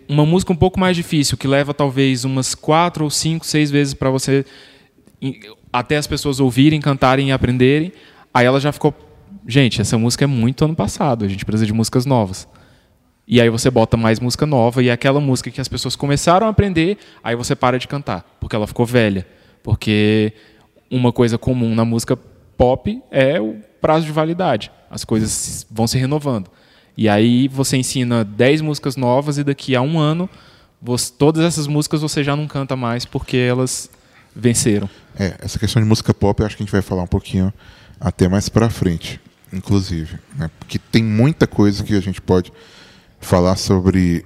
uma 0.08 0.24
música 0.24 0.52
um 0.52 0.56
pouco 0.56 0.78
mais 0.78 0.96
difícil, 0.96 1.36
que 1.36 1.48
leva 1.48 1.74
talvez 1.74 2.24
umas 2.24 2.54
quatro 2.54 3.04
ou 3.04 3.10
cinco, 3.10 3.44
seis 3.44 3.70
vezes 3.70 3.94
para 3.94 4.10
você 4.10 4.44
até 5.72 5.96
as 5.96 6.06
pessoas 6.06 6.40
ouvirem, 6.40 6.80
cantarem 6.80 7.28
e 7.28 7.32
aprenderem, 7.32 7.92
aí 8.32 8.46
ela 8.46 8.60
já 8.60 8.70
ficou, 8.70 8.94
gente, 9.46 9.80
essa 9.80 9.96
música 9.96 10.24
é 10.24 10.26
muito 10.26 10.64
ano 10.64 10.74
passado, 10.74 11.24
a 11.24 11.28
gente 11.28 11.44
precisa 11.44 11.66
de 11.66 11.72
músicas 11.72 12.04
novas. 12.04 12.48
E 13.28 13.40
aí 13.40 13.50
você 13.50 13.70
bota 13.70 13.96
mais 13.96 14.20
música 14.20 14.46
nova 14.46 14.82
e 14.82 14.88
é 14.88 14.92
aquela 14.92 15.20
música 15.20 15.50
que 15.50 15.60
as 15.60 15.66
pessoas 15.66 15.96
começaram 15.96 16.46
a 16.46 16.50
aprender, 16.50 16.96
aí 17.22 17.34
você 17.34 17.56
para 17.56 17.78
de 17.78 17.88
cantar, 17.88 18.24
porque 18.40 18.54
ela 18.54 18.66
ficou 18.66 18.86
velha. 18.86 19.26
Porque 19.62 20.32
uma 20.90 21.12
coisa 21.12 21.36
comum 21.36 21.74
na 21.74 21.84
música 21.84 22.16
pop 22.56 23.02
é 23.10 23.40
o 23.40 23.56
prazo 23.80 24.06
de 24.06 24.12
validade. 24.12 24.70
As 24.88 25.04
coisas 25.04 25.66
vão 25.70 25.86
se 25.86 25.98
renovando. 25.98 26.48
E 26.96 27.08
aí 27.08 27.48
você 27.48 27.76
ensina 27.76 28.24
10 28.24 28.60
músicas 28.60 28.96
novas 28.96 29.38
e 29.38 29.44
daqui 29.44 29.74
a 29.74 29.82
um 29.82 29.98
ano 29.98 30.30
você, 30.80 31.12
todas 31.12 31.44
essas 31.44 31.66
músicas 31.66 32.00
você 32.00 32.22
já 32.22 32.36
não 32.36 32.46
canta 32.46 32.76
mais 32.76 33.04
porque 33.04 33.36
elas 33.36 33.90
venceram. 34.34 34.88
É, 35.18 35.34
essa 35.40 35.58
questão 35.58 35.82
de 35.82 35.88
música 35.88 36.14
pop 36.14 36.40
eu 36.40 36.46
acho 36.46 36.56
que 36.56 36.62
a 36.62 36.64
gente 36.64 36.72
vai 36.72 36.82
falar 36.82 37.02
um 37.02 37.08
pouquinho 37.08 37.52
até 38.00 38.28
mais 38.28 38.48
para 38.48 38.70
frente, 38.70 39.20
inclusive, 39.52 40.18
né? 40.36 40.50
porque 40.58 40.78
tem 40.78 41.02
muita 41.02 41.46
coisa 41.46 41.84
que 41.84 41.94
a 41.94 42.00
gente 42.00 42.20
pode 42.20 42.52
falar 43.20 43.56
sobre 43.56 44.24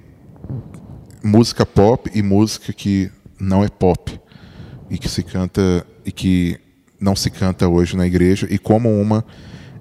música 1.23 1.65
pop 1.65 2.09
e 2.13 2.21
música 2.21 2.73
que 2.73 3.11
não 3.39 3.63
é 3.63 3.69
pop 3.69 4.19
e 4.89 4.97
que 4.97 5.07
se 5.07 5.23
canta 5.23 5.85
e 6.05 6.11
que 6.11 6.59
não 6.99 7.15
se 7.15 7.29
canta 7.29 7.67
hoje 7.67 7.95
na 7.95 8.05
igreja 8.05 8.47
e 8.49 8.57
como 8.57 8.89
uma 9.01 9.25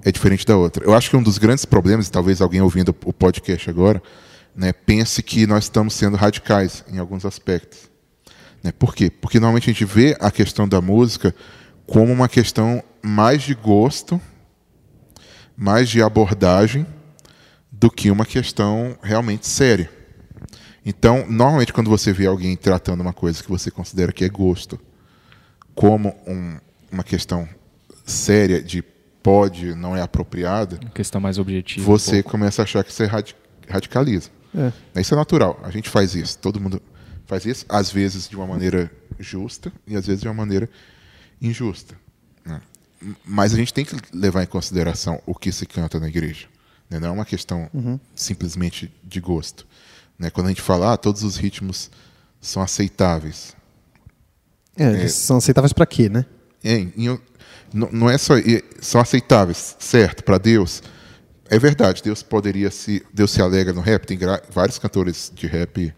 é 0.03 0.11
diferente 0.11 0.47
da 0.47 0.57
outra. 0.57 0.85
Eu 0.85 0.95
acho 0.95 1.11
que 1.11 1.17
um 1.17 1.23
dos 1.23 1.39
grandes 1.39 1.65
problemas, 1.65 2.09
e 2.09 2.11
talvez 2.11 2.41
alguém 2.41 2.61
ouvindo 2.61 2.95
o 3.05 3.13
podcast 3.13 3.69
agora, 3.69 4.03
né, 4.57 4.73
pense 4.73 5.23
que 5.23 5.47
nós 5.47 5.65
estamos 5.65 5.95
sendo 5.95 6.17
radicais 6.17 6.85
em 6.91 6.99
alguns 6.99 7.25
aspectos. 7.25 7.91
Né? 8.63 8.73
Por 8.73 8.95
quê? 8.95 9.11
Porque 9.11 9.39
normalmente 9.39 9.71
a 9.71 9.73
gente 9.73 9.85
vê 9.85 10.17
a 10.21 10.31
questão 10.31 10.67
da 10.67 10.81
música 10.81 11.35
como 11.87 12.13
uma 12.13 12.29
questão 12.29 12.83
mais 13.03 13.43
de 13.43 13.55
gosto, 13.55 14.21
mais 15.61 15.91
de 15.91 16.01
abordagem, 16.01 16.87
do 17.71 17.91
que 17.91 18.11
uma 18.11 18.25
questão 18.25 18.97
realmente 19.03 19.47
séria. 19.47 19.91
Então, 20.87 21.27
normalmente, 21.29 21.71
quando 21.71 21.91
você 21.91 22.15
vê 22.15 22.25
alguém 22.25 22.57
tratando 22.57 23.03
uma 23.03 23.13
coisa 23.13 23.43
que 23.43 23.51
você 23.51 23.71
considera 23.71 24.11
que 24.11 24.25
é 24.25 24.29
gosto 24.31 24.81
como 25.75 26.17
um, 26.27 26.57
uma 26.91 27.05
questão 27.05 27.47
séria 28.07 28.63
de 28.63 28.83
pode, 29.23 29.75
não 29.75 29.95
é 29.95 30.01
apropriada, 30.01 30.79
uma 30.81 30.91
questão 30.93 31.21
mais 31.21 31.39
objetiva. 31.39 31.85
Você 31.85 32.21
um 32.21 32.23
começa 32.23 32.63
a 32.63 32.65
achar 32.65 32.83
que 32.83 32.91
você 32.91 33.07
radicaliza. 33.69 34.31
É. 34.57 34.99
Isso 34.99 35.13
é 35.13 35.17
natural. 35.17 35.61
A 35.63 35.71
gente 35.71 35.91
faz 35.91 36.15
isso. 36.15 36.39
Todo 36.39 36.59
mundo 36.59 36.81
faz 37.27 37.45
isso, 37.45 37.67
às 37.69 37.93
vezes 37.93 38.27
de 38.31 38.35
uma 38.35 38.47
maneira 38.47 38.91
justa 39.19 39.71
e 39.87 39.95
às 39.95 40.07
vezes 40.07 40.23
de 40.23 40.29
uma 40.29 40.35
maneira 40.35 40.71
injusta. 41.41 41.95
Mas 43.25 43.55
a 43.55 43.57
gente 43.57 43.73
tem 43.73 43.85
que 43.85 43.97
levar 44.13 44.43
em 44.43 44.47
consideração 44.47 45.23
o 45.27 45.35
que 45.35 45.51
se 45.51 45.67
canta 45.67 45.99
na 45.99 46.09
igreja. 46.09 46.47
Né? 46.89 46.99
Não 46.99 47.09
é 47.09 47.11
uma 47.11 47.25
questão 47.25 47.71
uhum. 47.73 47.99
simplesmente 48.15 48.93
de 49.03 49.21
gosto. 49.21 49.67
Né? 50.19 50.29
Quando 50.29 50.47
a 50.47 50.51
gente 50.51 50.63
fala, 50.63 50.93
ah, 50.93 50.97
todos 50.97 51.23
os 51.23 51.37
ritmos 51.37 51.91
são 52.41 52.63
aceitáveis. 52.63 53.55
É, 54.77 55.05
é 55.05 55.09
são 55.09 55.39
aceitáveis 55.39 55.73
para 55.73 55.87
quê, 55.87 56.09
né? 56.09 56.27
É, 56.63 56.75
em, 56.75 57.19
não, 57.73 57.89
não 57.93 58.11
é 58.11 58.19
só 58.19 58.35
são 58.81 59.01
aceitáveis, 59.01 59.77
certo, 59.79 60.25
para 60.25 60.39
Deus. 60.39 60.83
É 61.49 61.59
verdade, 61.59 62.03
Deus 62.03 62.23
poderia 62.23 62.71
se 62.71 63.05
Deus 63.13 63.31
se 63.31 63.41
alegra 63.41 63.73
no 63.73 63.81
rap, 63.81 64.07
tem 64.07 64.19
vários 64.51 64.79
cantores 64.79 65.33
de 65.35 65.47
rap. 65.47 65.93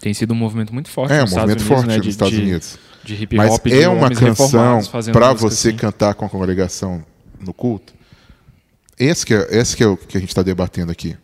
Tem 0.00 0.14
sido 0.14 0.32
um 0.32 0.36
movimento 0.36 0.72
muito 0.72 0.90
forte 0.90 1.12
é, 1.12 1.20
nos 1.20 1.32
um 1.32 1.36
movimento 1.36 1.62
Estados 1.62 1.82
forte 1.82 1.88
Unidos, 1.88 1.96
né? 1.96 1.96
nos 1.96 2.04
de, 2.04 2.10
Estados 2.10 2.34
de, 2.34 2.42
Unidos. 2.42 2.78
De 3.08 3.14
hip 3.14 3.36
Mas 3.36 3.54
hop, 3.54 3.66
é 3.68 3.88
uma 3.88 4.10
canção 4.10 4.82
para 5.10 5.32
você 5.32 5.68
assim. 5.68 5.78
cantar 5.78 6.14
com 6.14 6.26
a 6.26 6.28
congregação 6.28 7.02
no 7.40 7.54
culto. 7.54 7.94
Esse 8.98 9.24
que 9.24 9.32
é, 9.32 9.48
esse 9.56 9.74
que 9.74 9.82
é 9.82 9.86
o 9.86 9.96
que 9.96 10.18
a 10.18 10.20
gente 10.20 10.28
está 10.28 10.42
debatendo 10.42 10.92
aqui. 10.92 11.16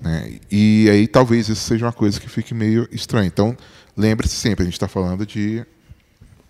Né? 0.00 0.38
E 0.48 0.88
aí 0.88 1.08
talvez 1.08 1.48
isso 1.48 1.62
seja 1.62 1.84
uma 1.84 1.92
coisa 1.92 2.20
que 2.20 2.28
fique 2.28 2.54
meio 2.54 2.88
estranha. 2.92 3.26
Então, 3.26 3.56
lembre-se 3.96 4.36
sempre, 4.36 4.62
a 4.62 4.64
gente 4.66 4.74
está 4.74 4.86
falando 4.86 5.26
de, 5.26 5.66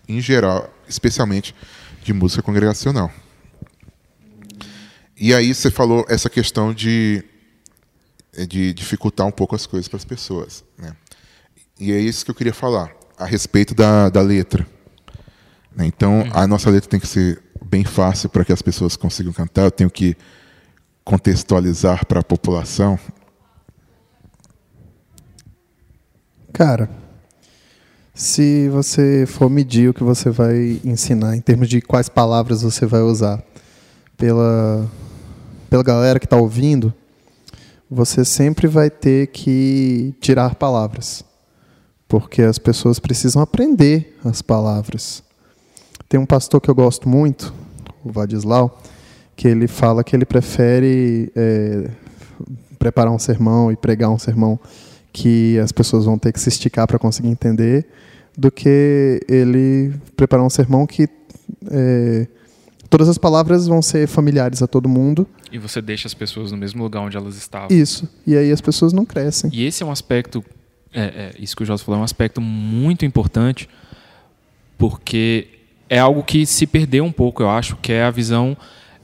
em 0.07 0.21
geral, 0.21 0.71
especialmente 0.87 1.55
de 2.03 2.13
música 2.13 2.43
congregacional. 2.43 3.11
E 5.17 5.33
aí 5.33 5.55
você 5.55 5.71
falou 5.71 6.05
essa 6.07 6.29
questão 6.29 6.71
de, 6.71 7.23
de 8.47 8.73
dificultar 8.73 9.25
um 9.25 9.31
pouco 9.31 9.55
as 9.55 9.65
coisas 9.65 9.87
para 9.87 9.97
as 9.97 10.05
pessoas. 10.05 10.63
Né? 10.77 10.95
E 11.79 11.91
é 11.91 11.99
isso 11.99 12.23
que 12.23 12.29
eu 12.29 12.35
queria 12.35 12.53
falar, 12.53 12.91
a 13.21 13.25
respeito 13.25 13.75
da, 13.75 14.09
da 14.09 14.21
letra. 14.21 14.65
Né? 15.75 15.85
Então, 15.85 16.23
a 16.33 16.47
nossa 16.47 16.69
letra 16.71 16.89
tem 16.89 16.99
que 16.99 17.07
ser 17.07 17.41
bem 17.63 17.85
fácil 17.85 18.29
para 18.29 18.43
que 18.43 18.51
as 18.51 18.61
pessoas 18.61 18.95
consigam 18.95 19.31
cantar. 19.31 19.65
Eu 19.65 19.71
tenho 19.71 19.89
que 19.91 20.17
contextualizar 21.03 22.05
para 22.07 22.21
a 22.21 22.23
população. 22.23 22.99
Cara, 26.51 26.89
se 28.13 28.67
você 28.69 29.25
for 29.27 29.49
medir 29.49 29.89
o 29.89 29.93
que 29.93 30.03
você 30.03 30.31
vai 30.31 30.81
ensinar 30.83 31.35
em 31.35 31.41
termos 31.41 31.69
de 31.69 31.79
quais 31.79 32.09
palavras 32.09 32.63
você 32.63 32.87
vai 32.87 33.01
usar 33.01 33.41
pela, 34.17 34.89
pela 35.69 35.83
galera 35.83 36.19
que 36.19 36.25
está 36.25 36.37
ouvindo, 36.37 36.91
você 37.89 38.25
sempre 38.25 38.67
vai 38.67 38.89
ter 38.89 39.27
que 39.27 40.15
tirar 40.19 40.55
palavras. 40.55 41.23
Porque 42.11 42.41
as 42.41 42.59
pessoas 42.59 42.99
precisam 42.99 43.41
aprender 43.41 44.17
as 44.21 44.41
palavras. 44.41 45.23
Tem 46.09 46.19
um 46.19 46.25
pastor 46.25 46.59
que 46.59 46.69
eu 46.69 46.75
gosto 46.75 47.07
muito, 47.07 47.53
o 48.03 48.11
Vadislau, 48.11 48.81
que 49.33 49.47
ele 49.47 49.65
fala 49.65 50.03
que 50.03 50.13
ele 50.13 50.25
prefere 50.25 51.31
é, 51.33 51.89
preparar 52.77 53.13
um 53.13 53.17
sermão 53.17 53.71
e 53.71 53.77
pregar 53.77 54.09
um 54.09 54.19
sermão 54.19 54.59
que 55.13 55.57
as 55.59 55.71
pessoas 55.71 56.03
vão 56.03 56.17
ter 56.17 56.33
que 56.33 56.39
se 56.41 56.49
esticar 56.49 56.85
para 56.85 56.99
conseguir 56.99 57.29
entender, 57.29 57.87
do 58.37 58.51
que 58.51 59.21
ele 59.29 59.93
preparar 60.17 60.45
um 60.45 60.49
sermão 60.49 60.85
que 60.85 61.07
é, 61.71 62.27
todas 62.89 63.07
as 63.07 63.17
palavras 63.17 63.67
vão 63.67 63.81
ser 63.81 64.05
familiares 64.05 64.61
a 64.61 64.67
todo 64.67 64.89
mundo. 64.89 65.25
E 65.49 65.57
você 65.57 65.81
deixa 65.81 66.09
as 66.09 66.13
pessoas 66.13 66.51
no 66.51 66.57
mesmo 66.57 66.83
lugar 66.83 67.03
onde 67.03 67.15
elas 67.15 67.37
estavam. 67.37 67.69
Isso. 67.69 68.05
E 68.27 68.35
aí 68.35 68.51
as 68.51 68.59
pessoas 68.59 68.91
não 68.91 69.05
crescem. 69.05 69.49
E 69.53 69.65
esse 69.65 69.81
é 69.81 69.85
um 69.85 69.91
aspecto, 69.91 70.43
é, 70.93 71.01
é, 71.01 71.31
isso 71.39 71.55
que 71.55 71.63
o 71.63 71.65
Jorge 71.65 71.83
falou, 71.83 71.99
é 71.99 72.01
um 72.01 72.05
aspecto 72.05 72.41
muito 72.41 73.05
importante, 73.05 73.67
porque 74.77 75.47
é 75.89 75.99
algo 75.99 76.23
que 76.23 76.45
se 76.45 76.65
perdeu 76.65 77.03
um 77.03 77.11
pouco, 77.11 77.43
eu 77.43 77.49
acho, 77.49 77.75
que 77.77 77.91
é 77.91 78.03
a 78.03 78.11
visão, 78.11 78.55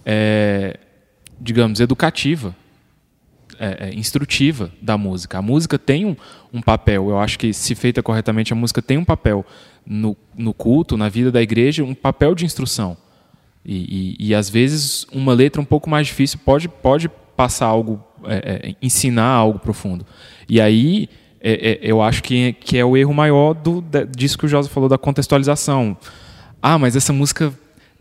é, 0.05 0.77
digamos, 1.39 1.79
educativa 1.79 2.55
é, 3.59 3.89
é, 3.89 3.93
instrutiva 3.93 4.71
da 4.81 4.97
música. 4.97 5.37
A 5.37 5.41
música 5.41 5.79
tem 5.79 6.05
um, 6.05 6.15
um, 6.53 6.61
papel, 6.61 7.09
eu 7.09 7.19
acho 7.19 7.39
que, 7.39 7.53
se 7.53 7.75
feita 7.75 8.03
corretamente, 8.03 8.53
a 8.53 8.55
música 8.55 8.81
tem 8.81 8.97
um 8.97 9.05
papel 9.05 9.45
no, 9.85 10.15
no 10.35 10.53
culto, 10.53 10.95
na 10.95 11.09
vida 11.09 11.31
da 11.31 11.41
igreja, 11.41 11.83
um 11.83 11.95
papel 11.95 12.35
de 12.35 12.45
instrução. 12.45 12.97
E, 13.65 14.15
e, 14.19 14.27
e, 14.29 14.35
às 14.35 14.49
vezes, 14.49 15.05
uma 15.11 15.33
letra 15.33 15.61
um 15.61 15.65
pouco 15.65 15.89
mais 15.89 16.07
difícil 16.07 16.39
pode, 16.45 16.69
pode 16.69 17.09
passar 17.35 17.65
algo, 17.65 18.01
é 18.25 18.75
ensinar 18.81 19.27
algo 19.27 19.59
profundo. 19.59 20.05
E 20.47 20.61
aí, 20.61 21.09
é, 21.39 21.71
é, 21.71 21.79
eu 21.81 22.01
acho 22.01 22.23
que, 22.23 22.53
que 22.53 22.77
é 22.77 22.85
o 22.85 22.97
erro 22.97 23.13
maior 23.13 23.53
do, 23.53 23.83
disso 24.15 24.37
que 24.37 24.45
o 24.45 24.49
José 24.49 24.69
falou, 24.69 24.89
da 24.89 24.97
contextualização. 24.97 25.97
Ah, 26.61 26.77
mas 26.77 26.95
essa 26.95 27.13
música 27.13 27.53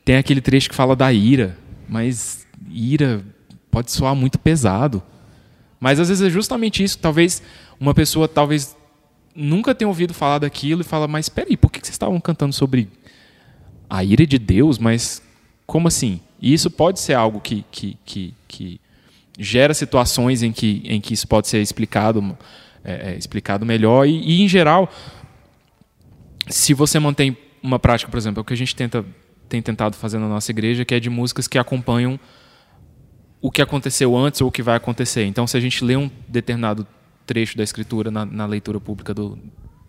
tem 0.05 0.16
aquele 0.16 0.40
trecho 0.40 0.69
que 0.69 0.75
fala 0.75 0.97
da 0.97 1.12
ira, 1.12 1.57
mas 1.88 2.47
ira 2.71 3.23
pode 3.71 3.90
soar 3.93 4.14
muito 4.14 4.38
pesado. 4.38 5.02
Mas 5.78 6.00
às 6.00 6.09
vezes 6.09 6.26
é 6.26 6.31
justamente 6.31 6.83
isso. 6.83 6.99
Talvez 6.99 7.43
uma 7.78 7.95
pessoa 7.95 8.26
talvez 8.26 8.75
nunca 9.35 9.75
tenha 9.75 9.88
ouvido 9.88 10.14
falar 10.14 10.38
daquilo 10.38 10.81
e 10.81 10.85
fala, 10.85 11.07
mas 11.07 11.28
peraí, 11.28 11.57
por 11.57 11.71
que 11.71 11.78
vocês 11.78 11.90
estavam 11.90 12.19
cantando 12.19 12.55
sobre 12.55 12.88
a 13.88 14.02
ira 14.02 14.26
de 14.26 14.38
Deus? 14.38 14.78
Mas 14.78 15.23
como 15.66 15.88
assim? 15.88 16.21
E 16.40 16.55
isso 16.55 16.71
pode 16.71 17.00
ser 17.00 17.14
algo 17.14 17.40
que, 17.40 17.64
que, 17.71 17.99
que, 18.05 18.35
que 18.49 18.81
gera 19.38 19.75
situações 19.75 20.43
em 20.43 20.52
que, 20.52 20.83
em 20.85 21.00
que 21.00 21.12
isso 21.12 21.28
pode 21.28 21.49
ser 21.49 21.61
explicado, 21.61 22.37
é, 22.87 23.11
é, 23.11 23.16
explicado 23.16 23.66
melhor. 23.66 24.07
E, 24.07 24.21
e, 24.21 24.43
em 24.43 24.49
geral, 24.49 24.88
se 26.49 26.73
você 26.73 27.00
mantém 27.00 27.37
uma 27.61 27.81
prática, 27.81 28.09
por 28.09 28.16
exemplo, 28.16 28.40
é 28.40 28.43
o 28.43 28.45
que 28.45 28.55
a 28.55 28.57
gente 28.57 28.76
tenta, 28.76 29.05
tem 29.49 29.61
tentado 29.61 29.97
fazer 29.97 30.19
na 30.19 30.28
nossa 30.28 30.52
igreja, 30.52 30.85
que 30.85 30.95
é 30.95 31.00
de 31.00 31.11
músicas 31.11 31.49
que 31.49 31.59
acompanham 31.59 32.19
o 33.43 33.50
que 33.50 33.61
aconteceu 33.61 34.16
antes 34.16 34.40
ou 34.40 34.49
o 34.49 34.52
que 34.52 34.62
vai 34.62 34.76
acontecer. 34.76 35.25
Então, 35.25 35.47
se 35.47 35.57
a 35.57 35.61
gente 35.61 35.85
lê 35.85 35.97
um 35.97 36.09
determinado 36.28 36.87
trecho 37.26 37.57
da 37.57 37.64
escritura 37.64 38.09
na, 38.11 38.25
na 38.25 38.47
leitura 38.47 38.78
pública 38.78 39.12
do, 39.12 39.37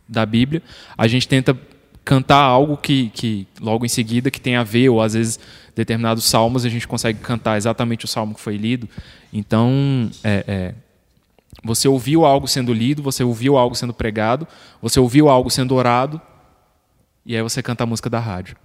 da 0.10 0.26
Bíblia, 0.26 0.64
a 0.98 1.08
gente 1.08 1.28
tenta 1.28 1.56
cantar 2.04 2.42
algo 2.42 2.78
que, 2.78 3.10
que 3.10 3.48
logo 3.60 3.86
em 3.86 3.90
seguida 3.90 4.32
que 4.32 4.42
tem 4.42 4.56
a 4.56 4.64
ver, 4.64 4.90
ou 4.90 5.02
às 5.02 5.14
vezes 5.14 5.40
determinados 5.76 6.24
salmos 6.24 6.66
a 6.66 6.70
gente 6.70 6.88
consegue 6.88 7.20
cantar 7.20 7.58
exatamente 7.58 8.06
o 8.06 8.08
salmo 8.08 8.34
que 8.34 8.42
foi 8.42 8.58
lido. 8.58 8.90
Então, 9.32 10.10
é, 10.24 10.44
é, 10.48 10.76
você 11.64 11.88
ouviu 11.88 12.26
algo 12.26 12.48
sendo 12.48 12.74
lido, 12.74 13.02
você 13.02 13.24
ouviu 13.24 13.58
algo 13.58 13.76
sendo 13.76 13.94
pregado, 13.94 14.48
você 14.82 15.00
ouviu 15.00 15.30
algo 15.30 15.50
sendo 15.50 15.76
orado, 15.76 16.22
e 17.26 17.36
aí 17.36 17.42
você 17.42 17.62
canta 17.62 17.84
a 17.84 17.88
música 17.88 18.10
da 18.10 18.20
rádio. 18.20 18.56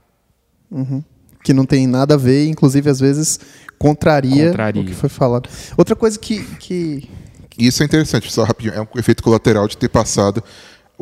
Uhum. 0.71 1.03
Que 1.43 1.53
não 1.53 1.67
tem 1.67 1.87
nada 1.87 2.15
a 2.15 2.17
ver, 2.17 2.47
inclusive 2.49 2.89
às 2.89 3.01
vezes 3.01 3.41
contraria, 3.79 4.51
contraria. 4.51 4.83
o 4.83 4.85
que 4.85 4.95
foi 4.95 5.09
falado. 5.09 5.49
Outra 5.77 5.97
coisa 5.97 6.19
que, 6.19 6.45
que. 6.57 7.11
Isso 7.59 7.83
é 7.83 7.87
interessante, 7.87 8.33
só 8.33 8.45
rapidinho. 8.45 8.75
É 8.75 8.81
um 8.81 8.99
efeito 8.99 9.23
colateral 9.23 9.67
de 9.67 9.77
ter 9.77 9.89
passado 9.89 10.43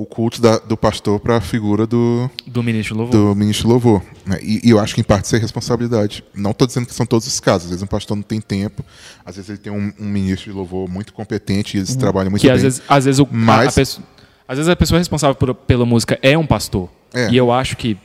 o 0.00 0.06
culto 0.06 0.40
da, 0.40 0.58
do 0.58 0.76
pastor 0.76 1.20
para 1.20 1.36
a 1.36 1.40
figura 1.40 1.86
do 1.86 2.30
do 2.46 2.62
ministro 2.62 2.96
louvor. 2.96 3.12
Do 3.12 3.34
ministro 3.34 3.68
louvor. 3.68 4.02
Né? 4.24 4.38
E, 4.42 4.68
e, 4.68 4.70
eu 4.70 4.80
acho 4.80 4.94
que 4.94 5.00
em 5.00 5.04
parte 5.04 5.26
isso 5.26 5.36
é 5.36 5.38
responsabilidade. 5.38 6.24
Não 6.34 6.52
estou 6.52 6.66
dizendo 6.66 6.86
que 6.86 6.94
são 6.94 7.04
todos 7.04 7.26
os 7.26 7.38
casos. 7.38 7.64
Às 7.64 7.70
vezes 7.70 7.82
um 7.82 7.86
pastor 7.86 8.16
não 8.16 8.22
tem 8.22 8.40
tempo, 8.40 8.82
às 9.24 9.36
vezes 9.36 9.50
ele 9.50 9.58
tem 9.58 9.72
um, 9.72 9.92
um 10.00 10.06
ministro 10.06 10.50
de 10.50 10.56
louvor 10.56 10.88
muito 10.88 11.12
competente 11.12 11.76
e 11.76 11.80
eles 11.80 11.90
uhum. 11.90 11.98
trabalham 11.98 12.30
muito 12.30 12.40
que 12.40 12.46
bem. 12.46 12.56
Às 12.56 12.62
vezes, 12.62 12.82
às 12.88 13.04
vezes 13.04 13.18
o, 13.18 13.28
mas... 13.30 13.66
a, 13.66 13.68
a 13.68 13.72
pessoa, 13.72 14.06
às 14.48 14.56
vezes 14.56 14.68
a 14.70 14.76
pessoa 14.76 14.98
responsável 14.98 15.34
por, 15.34 15.54
pela 15.54 15.84
música 15.84 16.18
é 16.22 16.36
um 16.36 16.46
pastor. 16.46 16.88
É. 17.12 17.28
E 17.30 17.36
eu 17.36 17.52
acho 17.52 17.76
que 17.76 17.98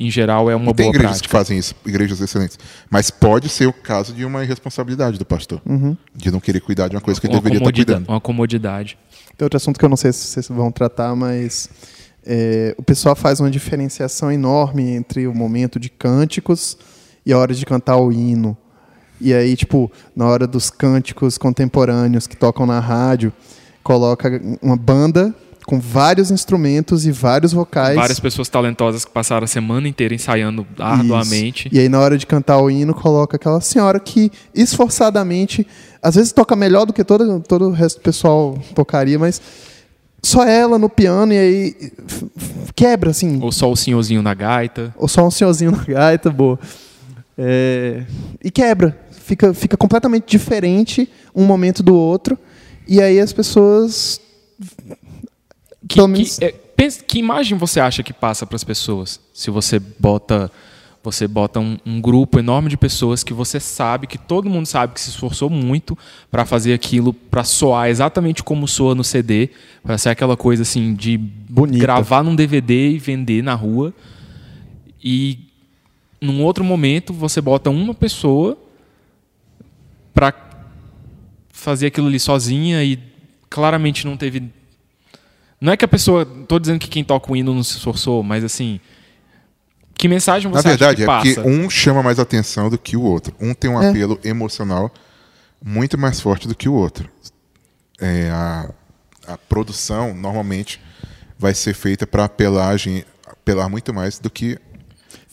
em 0.00 0.10
geral, 0.10 0.50
é 0.50 0.56
uma 0.56 0.72
tem 0.72 0.86
boa 0.86 0.96
igrejas 0.96 1.18
prática. 1.18 1.28
que 1.28 1.30
fazem 1.30 1.58
isso, 1.58 1.74
igrejas 1.84 2.22
excelentes. 2.22 2.58
Mas 2.88 3.10
pode 3.10 3.50
ser 3.50 3.66
o 3.66 3.72
caso 3.72 4.14
de 4.14 4.24
uma 4.24 4.42
irresponsabilidade 4.42 5.18
do 5.18 5.26
pastor. 5.26 5.60
Uhum. 5.66 5.94
De 6.16 6.30
não 6.30 6.40
querer 6.40 6.60
cuidar 6.60 6.88
de 6.88 6.96
uma 6.96 7.02
coisa 7.02 7.20
que 7.20 7.26
ele 7.26 7.34
deveria 7.34 7.58
estar 7.58 7.70
cuidando. 7.70 8.08
Uma 8.08 8.20
comodidade. 8.20 8.96
Tem 9.36 9.44
outro 9.44 9.58
assunto 9.58 9.78
que 9.78 9.84
eu 9.84 9.90
não 9.90 9.98
sei 9.98 10.10
se 10.10 10.26
vocês 10.26 10.48
vão 10.48 10.72
tratar, 10.72 11.14
mas 11.14 11.68
é, 12.24 12.74
o 12.78 12.82
pessoal 12.82 13.14
faz 13.14 13.40
uma 13.40 13.50
diferenciação 13.50 14.32
enorme 14.32 14.90
entre 14.90 15.26
o 15.26 15.34
momento 15.34 15.78
de 15.78 15.90
cânticos 15.90 16.78
e 17.26 17.32
a 17.34 17.38
hora 17.38 17.52
de 17.52 17.66
cantar 17.66 17.98
o 17.98 18.10
hino. 18.10 18.56
E 19.20 19.34
aí, 19.34 19.54
tipo, 19.54 19.92
na 20.16 20.24
hora 20.24 20.46
dos 20.46 20.70
cânticos 20.70 21.36
contemporâneos 21.36 22.26
que 22.26 22.38
tocam 22.38 22.64
na 22.64 22.80
rádio, 22.80 23.30
coloca 23.82 24.40
uma 24.62 24.78
banda 24.78 25.34
com 25.70 25.78
vários 25.78 26.32
instrumentos 26.32 27.06
e 27.06 27.12
vários 27.12 27.52
vocais. 27.52 27.94
Várias 27.94 28.18
pessoas 28.18 28.48
talentosas 28.48 29.04
que 29.04 29.10
passaram 29.12 29.44
a 29.44 29.46
semana 29.46 29.86
inteira 29.86 30.12
ensaiando 30.12 30.66
arduamente. 30.76 31.68
Isso. 31.68 31.76
E 31.76 31.78
aí, 31.78 31.88
na 31.88 32.00
hora 32.00 32.18
de 32.18 32.26
cantar 32.26 32.58
o 32.58 32.68
hino, 32.68 32.92
coloca 32.92 33.36
aquela 33.36 33.60
senhora 33.60 34.00
que 34.00 34.32
esforçadamente, 34.52 35.64
às 36.02 36.16
vezes 36.16 36.32
toca 36.32 36.56
melhor 36.56 36.86
do 36.86 36.92
que 36.92 37.04
todo, 37.04 37.38
todo 37.38 37.68
o 37.68 37.70
resto 37.70 38.00
do 38.00 38.02
pessoal 38.02 38.58
tocaria, 38.74 39.16
mas 39.16 39.40
só 40.20 40.44
ela 40.44 40.76
no 40.76 40.88
piano 40.88 41.32
e 41.32 41.38
aí 41.38 41.92
quebra, 42.74 43.10
assim. 43.10 43.38
Ou 43.40 43.52
só 43.52 43.70
o 43.70 43.76
senhorzinho 43.76 44.22
na 44.22 44.34
gaita. 44.34 44.92
Ou 44.96 45.06
só 45.06 45.24
um 45.24 45.30
senhorzinho 45.30 45.70
na 45.70 45.84
gaita, 45.84 46.30
boa. 46.30 46.58
É... 47.38 48.02
E 48.42 48.50
quebra. 48.50 48.98
Fica, 49.12 49.54
fica 49.54 49.76
completamente 49.76 50.24
diferente 50.26 51.08
um 51.32 51.44
momento 51.44 51.80
do 51.80 51.94
outro. 51.94 52.36
E 52.88 53.00
aí 53.00 53.20
as 53.20 53.32
pessoas 53.32 54.20
que, 55.88 56.00
menos... 56.06 56.38
que, 56.38 56.44
é, 56.44 56.52
pensa, 56.52 57.02
que 57.02 57.18
imagem 57.18 57.56
você 57.56 57.80
acha 57.80 58.02
que 58.02 58.12
passa 58.12 58.46
para 58.46 58.56
as 58.56 58.64
pessoas 58.64 59.20
se 59.32 59.50
você 59.50 59.78
bota 59.78 60.50
você 61.02 61.26
bota 61.26 61.58
um, 61.58 61.78
um, 61.86 61.98
grupo 61.98 62.38
enorme 62.38 62.68
de 62.68 62.76
pessoas 62.76 63.24
que 63.24 63.32
você 63.32 63.58
sabe 63.58 64.06
que 64.06 64.18
todo 64.18 64.50
mundo 64.50 64.66
sabe 64.66 64.92
que 64.92 65.00
se 65.00 65.08
esforçou 65.08 65.48
muito 65.48 65.96
para 66.30 66.44
fazer 66.44 66.74
aquilo 66.74 67.14
para 67.14 67.42
soar 67.42 67.88
exatamente 67.88 68.42
como 68.42 68.68
soa 68.68 68.94
no 68.94 69.02
CD 69.02 69.48
para 69.82 69.96
ser 69.96 70.10
aquela 70.10 70.36
coisa 70.36 70.62
assim 70.62 70.94
de 70.94 71.16
Bonita. 71.16 71.78
gravar 71.78 72.22
num 72.22 72.36
DVD 72.36 72.90
e 72.90 72.98
vender 72.98 73.42
na 73.42 73.54
rua 73.54 73.94
e 75.02 75.38
num 76.20 76.42
outro 76.42 76.62
momento 76.62 77.14
você 77.14 77.40
bota 77.40 77.70
uma 77.70 77.94
pessoa 77.94 78.58
para 80.12 80.34
fazer 81.48 81.86
aquilo 81.86 82.08
ali 82.08 82.20
sozinha 82.20 82.84
e 82.84 82.98
claramente 83.48 84.06
não 84.06 84.18
teve 84.18 84.50
não 85.60 85.72
é 85.72 85.76
que 85.76 85.84
a 85.84 85.88
pessoa. 85.88 86.22
Estou 86.22 86.58
dizendo 86.58 86.78
que 86.78 86.88
quem 86.88 87.04
toca 87.04 87.30
o 87.30 87.36
hino 87.36 87.54
não 87.54 87.62
se 87.62 87.76
esforçou, 87.76 88.22
mas 88.22 88.42
assim. 88.42 88.80
Que 89.94 90.08
mensagem 90.08 90.50
você 90.50 90.66
Na 90.66 90.70
verdade, 90.70 91.02
que 91.02 91.06
passa? 91.06 91.28
é 91.28 91.34
porque 91.34 91.50
um 91.50 91.68
chama 91.68 92.02
mais 92.02 92.18
atenção 92.18 92.70
do 92.70 92.78
que 92.78 92.96
o 92.96 93.02
outro. 93.02 93.34
Um 93.38 93.52
tem 93.52 93.70
um 93.70 93.82
é. 93.82 93.90
apelo 93.90 94.18
emocional 94.24 94.90
muito 95.62 95.98
mais 95.98 96.20
forte 96.20 96.48
do 96.48 96.54
que 96.54 96.70
o 96.70 96.72
outro. 96.72 97.06
É, 98.00 98.30
a, 98.30 98.70
a 99.26 99.36
produção, 99.36 100.14
normalmente, 100.14 100.80
vai 101.38 101.52
ser 101.52 101.74
feita 101.74 102.06
para 102.06 102.24
apelagem, 102.24 103.04
apelar 103.26 103.68
muito 103.68 103.92
mais 103.92 104.18
do 104.18 104.30
que 104.30 104.58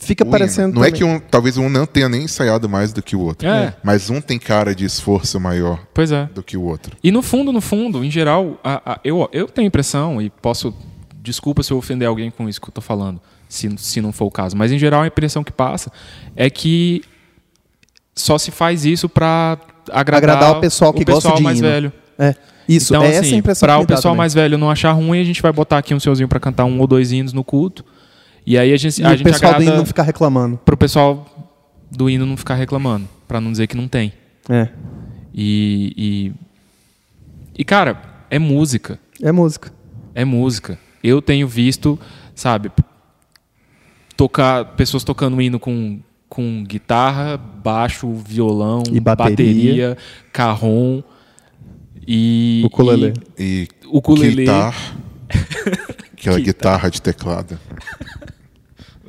Fica 0.00 0.24
parecendo. 0.24 0.74
Não 0.74 0.82
também. 0.82 0.88
é 0.88 0.92
que 0.92 1.04
um, 1.04 1.18
talvez 1.18 1.56
um 1.56 1.68
não 1.68 1.84
tenha 1.84 2.08
nem 2.08 2.22
ensaiado 2.22 2.68
mais 2.68 2.92
do 2.92 3.02
que 3.02 3.16
o 3.16 3.20
outro. 3.20 3.48
É. 3.48 3.74
Mas 3.82 4.08
um 4.08 4.20
tem 4.20 4.38
cara 4.38 4.72
de 4.74 4.84
esforço 4.84 5.40
maior 5.40 5.80
pois 5.92 6.12
é. 6.12 6.26
do 6.32 6.42
que 6.42 6.56
o 6.56 6.62
outro. 6.62 6.96
E 7.02 7.10
no 7.10 7.20
fundo, 7.20 7.52
no 7.52 7.60
fundo, 7.60 8.04
em 8.04 8.10
geral, 8.10 8.60
a, 8.62 8.92
a, 8.92 9.00
eu, 9.02 9.28
eu 9.32 9.48
tenho 9.48 9.66
a 9.66 9.68
impressão, 9.68 10.22
e 10.22 10.30
posso. 10.30 10.72
Desculpa 11.20 11.62
se 11.62 11.72
eu 11.72 11.76
ofender 11.76 12.06
alguém 12.06 12.30
com 12.30 12.48
isso 12.48 12.60
que 12.60 12.66
eu 12.66 12.70
estou 12.70 12.82
falando, 12.82 13.20
se, 13.48 13.68
se 13.76 14.00
não 14.00 14.12
for 14.12 14.26
o 14.26 14.30
caso. 14.30 14.56
Mas 14.56 14.72
em 14.72 14.78
geral 14.78 15.02
a 15.02 15.06
impressão 15.08 15.42
que 15.44 15.52
passa 15.52 15.92
é 16.34 16.48
que 16.48 17.02
só 18.14 18.38
se 18.38 18.50
faz 18.50 18.86
isso 18.86 19.08
para 19.08 19.58
agradar, 19.90 20.36
agradar, 20.36 20.56
o 20.56 20.60
pessoal 20.60 20.92
que 20.92 21.02
o 21.02 21.04
pessoal 21.04 21.22
gosta 21.22 21.36
de 21.36 21.42
mais 21.42 21.58
hino. 21.58 21.68
velho. 21.68 21.92
É. 22.18 22.34
Isso, 22.68 22.94
então, 22.94 23.02
é 23.02 23.08
assim, 23.08 23.18
essa 23.18 23.34
impressão 23.34 23.66
Para 23.66 23.78
o 23.78 23.86
pessoal 23.86 24.12
também. 24.12 24.18
mais 24.18 24.34
velho 24.34 24.58
não 24.58 24.70
achar 24.70 24.92
ruim, 24.92 25.20
a 25.20 25.24
gente 25.24 25.42
vai 25.42 25.52
botar 25.52 25.78
aqui 25.78 25.94
um 25.94 26.00
senhorzinho 26.00 26.28
para 26.28 26.38
cantar 26.38 26.66
um 26.66 26.78
ou 26.80 26.86
dois 26.86 27.12
hinos 27.12 27.32
no 27.32 27.42
culto. 27.42 27.84
E 28.48 28.56
aí 28.56 28.72
a 28.72 28.76
gente, 28.78 28.98
e 28.98 29.04
a 29.04 29.08
o 29.08 29.10
gente 29.10 29.24
pessoal 29.24 29.56
do 29.56 29.62
hino 29.62 29.76
não 29.76 29.84
ficar 29.84 30.04
reclamando. 30.04 30.56
Pro 30.64 30.74
pessoal 30.74 31.52
do 31.90 32.08
hino 32.08 32.24
não 32.24 32.34
ficar 32.34 32.54
reclamando, 32.54 33.06
para 33.28 33.42
não 33.42 33.52
dizer 33.52 33.66
que 33.66 33.76
não 33.76 33.86
tem. 33.86 34.10
É. 34.48 34.70
E, 35.34 35.92
e, 35.94 36.32
e 37.58 37.62
cara, 37.62 38.00
é 38.30 38.38
música. 38.38 38.98
É 39.22 39.30
música. 39.30 39.70
É 40.14 40.24
música. 40.24 40.78
Eu 41.04 41.20
tenho 41.20 41.46
visto, 41.46 41.98
sabe, 42.34 42.72
tocar 44.16 44.64
pessoas 44.76 45.04
tocando 45.04 45.42
hino 45.42 45.60
com 45.60 46.00
com 46.26 46.64
guitarra, 46.64 47.36
baixo, 47.36 48.10
violão, 48.14 48.82
e 48.90 48.98
bateria, 48.98 49.26
bateria 49.28 49.98
carrom 50.32 51.02
e 52.06 52.62
ukulele. 52.64 53.12
E, 53.38 53.68
e 53.82 53.86
ukulele. 53.86 54.44
Guitar, 54.44 54.96
aquela 56.14 56.40
guitarra 56.40 56.90
de 56.90 57.02
teclado. 57.02 57.58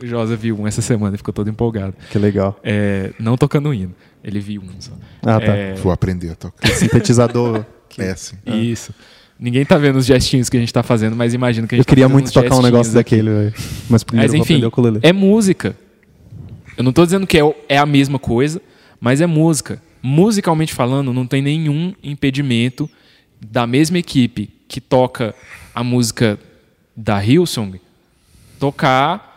O 0.01 0.05
Josa 0.05 0.35
viu 0.35 0.59
um 0.59 0.67
essa 0.67 0.81
semana 0.81 1.15
e 1.15 1.17
ficou 1.17 1.33
todo 1.33 1.49
empolgado. 1.49 1.93
Que 2.09 2.17
legal. 2.17 2.59
É, 2.63 3.11
não 3.19 3.37
tocando 3.37 3.73
hino. 3.73 3.93
Ele 4.23 4.39
viu 4.39 4.61
um 4.61 4.81
só. 4.81 4.91
Ah, 5.21 5.39
tá. 5.39 5.55
É... 5.55 5.73
Vou 5.75 5.91
aprender 5.91 6.31
a 6.31 6.35
tocar. 6.35 6.67
Sintetizador. 6.73 7.65
que... 7.87 8.01
É, 8.01 8.15
sim. 8.15 8.37
Isso. 8.45 8.93
Ninguém 9.37 9.65
tá 9.65 9.77
vendo 9.77 9.97
os 9.97 10.05
gestinhos 10.05 10.49
que 10.49 10.55
a 10.55 10.59
gente 10.59 10.71
tá 10.71 10.83
fazendo, 10.83 11.15
mas 11.15 11.33
imagino 11.33 11.67
que 11.67 11.75
a 11.75 11.77
gente 11.77 11.81
Eu 11.81 11.85
tá 11.85 11.89
queria 11.89 12.07
muito 12.07 12.31
tocar 12.31 12.55
um 12.55 12.61
negócio 12.61 12.91
aqui. 12.91 13.15
daquele, 13.17 13.29
velho. 13.29 13.53
Mas 13.89 14.03
primeiro 14.03 14.31
mas, 14.31 14.41
enfim, 14.41 14.61
é 15.01 15.11
música. 15.11 15.75
Eu 16.77 16.83
não 16.83 16.93
tô 16.93 17.03
dizendo 17.03 17.25
que 17.27 17.37
é, 17.37 17.55
é 17.67 17.77
a 17.77 17.85
mesma 17.85 18.19
coisa, 18.19 18.61
mas 19.01 19.21
é 19.21 19.25
música. 19.25 19.81
Musicalmente 20.01 20.73
falando, 20.73 21.11
não 21.11 21.25
tem 21.25 21.41
nenhum 21.41 21.93
impedimento 22.03 22.89
da 23.41 23.65
mesma 23.65 23.97
equipe 23.97 24.49
que 24.67 24.79
toca 24.79 25.33
a 25.73 25.83
música 25.83 26.39
da 26.95 27.23
Hillsong 27.23 27.79
tocar 28.59 29.28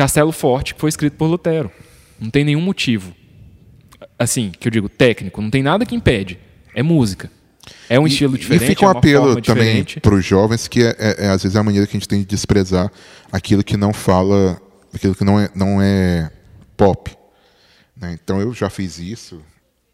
Castelo 0.00 0.32
Forte, 0.32 0.74
que 0.74 0.80
foi 0.80 0.88
escrito 0.88 1.12
por 1.18 1.26
Lutero. 1.26 1.70
Não 2.18 2.30
tem 2.30 2.42
nenhum 2.42 2.62
motivo. 2.62 3.14
Assim, 4.18 4.50
que 4.50 4.66
eu 4.66 4.72
digo 4.72 4.88
técnico, 4.88 5.42
não 5.42 5.50
tem 5.50 5.62
nada 5.62 5.84
que 5.84 5.94
impede. 5.94 6.38
É 6.74 6.82
música. 6.82 7.30
É 7.86 8.00
um 8.00 8.06
e, 8.06 8.10
estilo 8.10 8.38
diferente. 8.38 8.64
E 8.64 8.66
fica 8.68 8.86
um 8.86 8.88
é 8.88 8.96
apelo 8.96 9.42
também 9.42 9.84
para 10.00 10.14
os 10.14 10.24
jovens 10.24 10.66
que 10.66 10.82
é, 10.82 10.96
é, 10.98 11.26
é, 11.26 11.28
às 11.28 11.42
vezes 11.42 11.54
é 11.54 11.58
a 11.58 11.62
maneira 11.62 11.86
que 11.86 11.94
a 11.94 12.00
gente 12.00 12.08
tem 12.08 12.20
de 12.20 12.24
desprezar 12.24 12.90
aquilo 13.30 13.62
que 13.62 13.76
não 13.76 13.92
fala, 13.92 14.58
aquilo 14.90 15.14
que 15.14 15.22
não 15.22 15.38
é, 15.38 15.50
não 15.54 15.82
é 15.82 16.30
pop. 16.78 17.14
Né? 17.94 18.18
Então 18.24 18.40
eu 18.40 18.54
já 18.54 18.70
fiz 18.70 18.98
isso. 18.98 19.42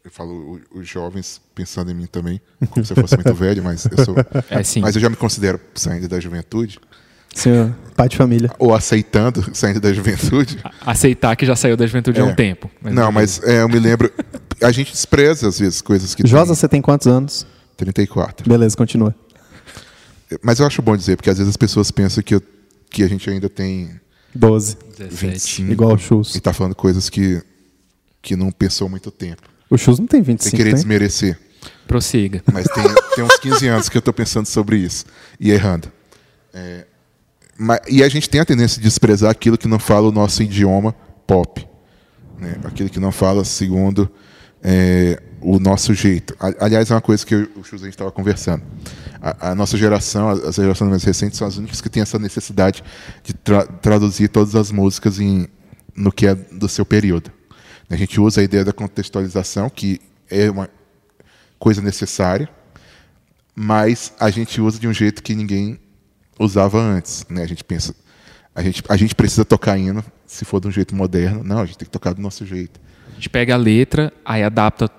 Eu 0.04 0.10
falo 0.12 0.60
os 0.72 0.88
jovens 0.88 1.40
pensando 1.52 1.90
em 1.90 1.94
mim 1.94 2.06
também, 2.06 2.40
como 2.70 2.86
se 2.86 2.92
eu 2.92 2.96
fosse 2.96 3.16
muito 3.16 3.34
velho, 3.34 3.64
mas 3.64 3.84
eu 3.86 4.04
sou. 4.04 4.14
É. 4.16 4.80
Mas 4.80 4.94
eu 4.94 5.02
já 5.02 5.10
me 5.10 5.16
considero 5.16 5.60
saindo 5.74 6.06
da 6.06 6.20
juventude. 6.20 6.78
Senhor, 7.36 7.70
pai 7.94 8.08
de 8.08 8.16
família. 8.16 8.50
Ou 8.58 8.74
aceitando, 8.74 9.44
saindo 9.54 9.78
da 9.80 9.92
juventude. 9.92 10.58
Aceitar 10.80 11.36
que 11.36 11.44
já 11.44 11.54
saiu 11.54 11.76
da 11.76 11.86
juventude 11.86 12.18
É. 12.18 12.22
há 12.22 12.24
um 12.24 12.34
tempo. 12.34 12.70
Mas 12.80 12.94
Não, 12.94 13.12
mas 13.12 13.42
é, 13.44 13.60
eu 13.60 13.68
me 13.68 13.78
lembro. 13.78 14.10
A 14.62 14.72
gente 14.72 14.90
despreza, 14.90 15.46
às 15.48 15.58
vezes, 15.58 15.80
coisas 15.82 16.14
que. 16.14 16.26
Josa, 16.26 16.46
tem 16.46 16.54
você 16.54 16.68
tem 16.68 16.82
quantos 16.82 17.06
anos? 17.06 17.46
34. 17.76 18.48
Beleza, 18.48 18.74
continua. 18.76 19.14
Mas 20.42 20.58
eu 20.60 20.66
acho 20.66 20.80
bom 20.82 20.96
dizer, 20.96 21.16
porque 21.16 21.30
às 21.30 21.36
vezes 21.38 21.50
as 21.50 21.56
pessoas 21.56 21.90
pensam 21.90 22.22
que 22.22 22.34
eu 22.34 22.42
que 22.90 23.02
a 23.02 23.08
gente 23.08 23.28
ainda 23.28 23.48
tem 23.48 24.00
12. 24.34 24.76
17. 24.96 25.14
25 25.26 25.72
Igual 25.72 25.92
o 25.92 25.96
e 25.96 25.98
Chus. 25.98 26.40
tá 26.40 26.52
falando 26.54 26.74
coisas 26.74 27.10
que, 27.10 27.42
que 28.22 28.34
não 28.34 28.50
pensou 28.50 28.88
muito 28.88 29.10
tempo. 29.10 29.42
O 29.68 29.76
Chus 29.76 29.98
não 29.98 30.06
tem 30.06 30.20
Sem 30.20 30.32
25, 30.34 30.56
querer 30.56 30.70
tem? 30.70 30.74
desmerecer. 30.76 31.38
Prossiga. 31.86 32.42
Mas 32.52 32.66
tem, 32.68 32.84
tem 33.14 33.24
uns 33.24 33.36
15 33.38 33.66
anos 33.68 33.88
que 33.90 33.96
eu 33.96 33.98
estou 33.98 34.14
pensando 34.14 34.46
sobre 34.46 34.78
isso 34.78 35.04
e 35.38 35.50
errando. 35.50 35.92
É, 36.54 36.86
e 37.88 38.02
a 38.02 38.08
gente 38.08 38.28
tem 38.28 38.40
a 38.40 38.44
tendência 38.44 38.78
de 38.78 38.84
desprezar 38.84 39.30
aquilo 39.30 39.56
que 39.56 39.68
não 39.68 39.78
fala 39.78 40.08
o 40.08 40.12
nosso 40.12 40.42
idioma 40.42 40.94
pop. 41.26 41.66
Né? 42.38 42.56
Aquilo 42.64 42.90
que 42.90 43.00
não 43.00 43.10
fala 43.10 43.44
segundo 43.44 44.10
é, 44.62 45.22
o 45.40 45.58
nosso 45.58 45.94
jeito. 45.94 46.36
Aliás, 46.60 46.90
é 46.90 46.94
uma 46.94 47.00
coisa 47.00 47.24
que 47.24 47.34
eu, 47.34 47.48
o 47.56 47.62
gente 47.64 47.90
estava 47.90 48.10
conversando. 48.10 48.62
A, 49.20 49.50
a 49.50 49.54
nossa 49.54 49.76
geração, 49.76 50.28
as 50.28 50.56
gerações 50.56 50.90
mais 50.90 51.04
recentes, 51.04 51.38
são 51.38 51.46
as 51.46 51.56
únicas 51.56 51.80
que 51.80 51.88
têm 51.88 52.02
essa 52.02 52.18
necessidade 52.18 52.82
de 53.22 53.32
tra- 53.32 53.66
traduzir 53.66 54.28
todas 54.28 54.54
as 54.54 54.70
músicas 54.70 55.18
em, 55.18 55.48
no 55.94 56.12
que 56.12 56.26
é 56.26 56.34
do 56.34 56.68
seu 56.68 56.84
período. 56.84 57.30
A 57.88 57.96
gente 57.96 58.20
usa 58.20 58.40
a 58.40 58.44
ideia 58.44 58.64
da 58.64 58.72
contextualização, 58.72 59.70
que 59.70 60.00
é 60.28 60.50
uma 60.50 60.68
coisa 61.58 61.80
necessária, 61.80 62.48
mas 63.54 64.12
a 64.18 64.28
gente 64.28 64.60
usa 64.60 64.78
de 64.78 64.86
um 64.86 64.92
jeito 64.92 65.22
que 65.22 65.34
ninguém 65.34 65.78
usava 66.38 66.78
antes. 66.80 67.24
Né? 67.28 67.42
A 67.42 67.46
gente 67.46 67.64
pensa, 67.64 67.94
a 68.54 68.62
gente, 68.62 68.82
a 68.88 68.96
gente 68.96 69.14
precisa 69.14 69.44
tocar 69.44 69.78
hino 69.78 70.02
se 70.26 70.44
for 70.44 70.60
de 70.60 70.68
um 70.68 70.70
jeito 70.70 70.94
moderno. 70.94 71.42
Não, 71.44 71.58
a 71.60 71.66
gente 71.66 71.78
tem 71.78 71.86
que 71.86 71.92
tocar 71.92 72.12
do 72.14 72.20
nosso 72.22 72.44
jeito. 72.46 72.80
A 73.10 73.14
gente 73.14 73.28
pega 73.30 73.54
a 73.54 73.56
letra, 73.56 74.12
aí 74.24 74.42
adapta 74.42 74.90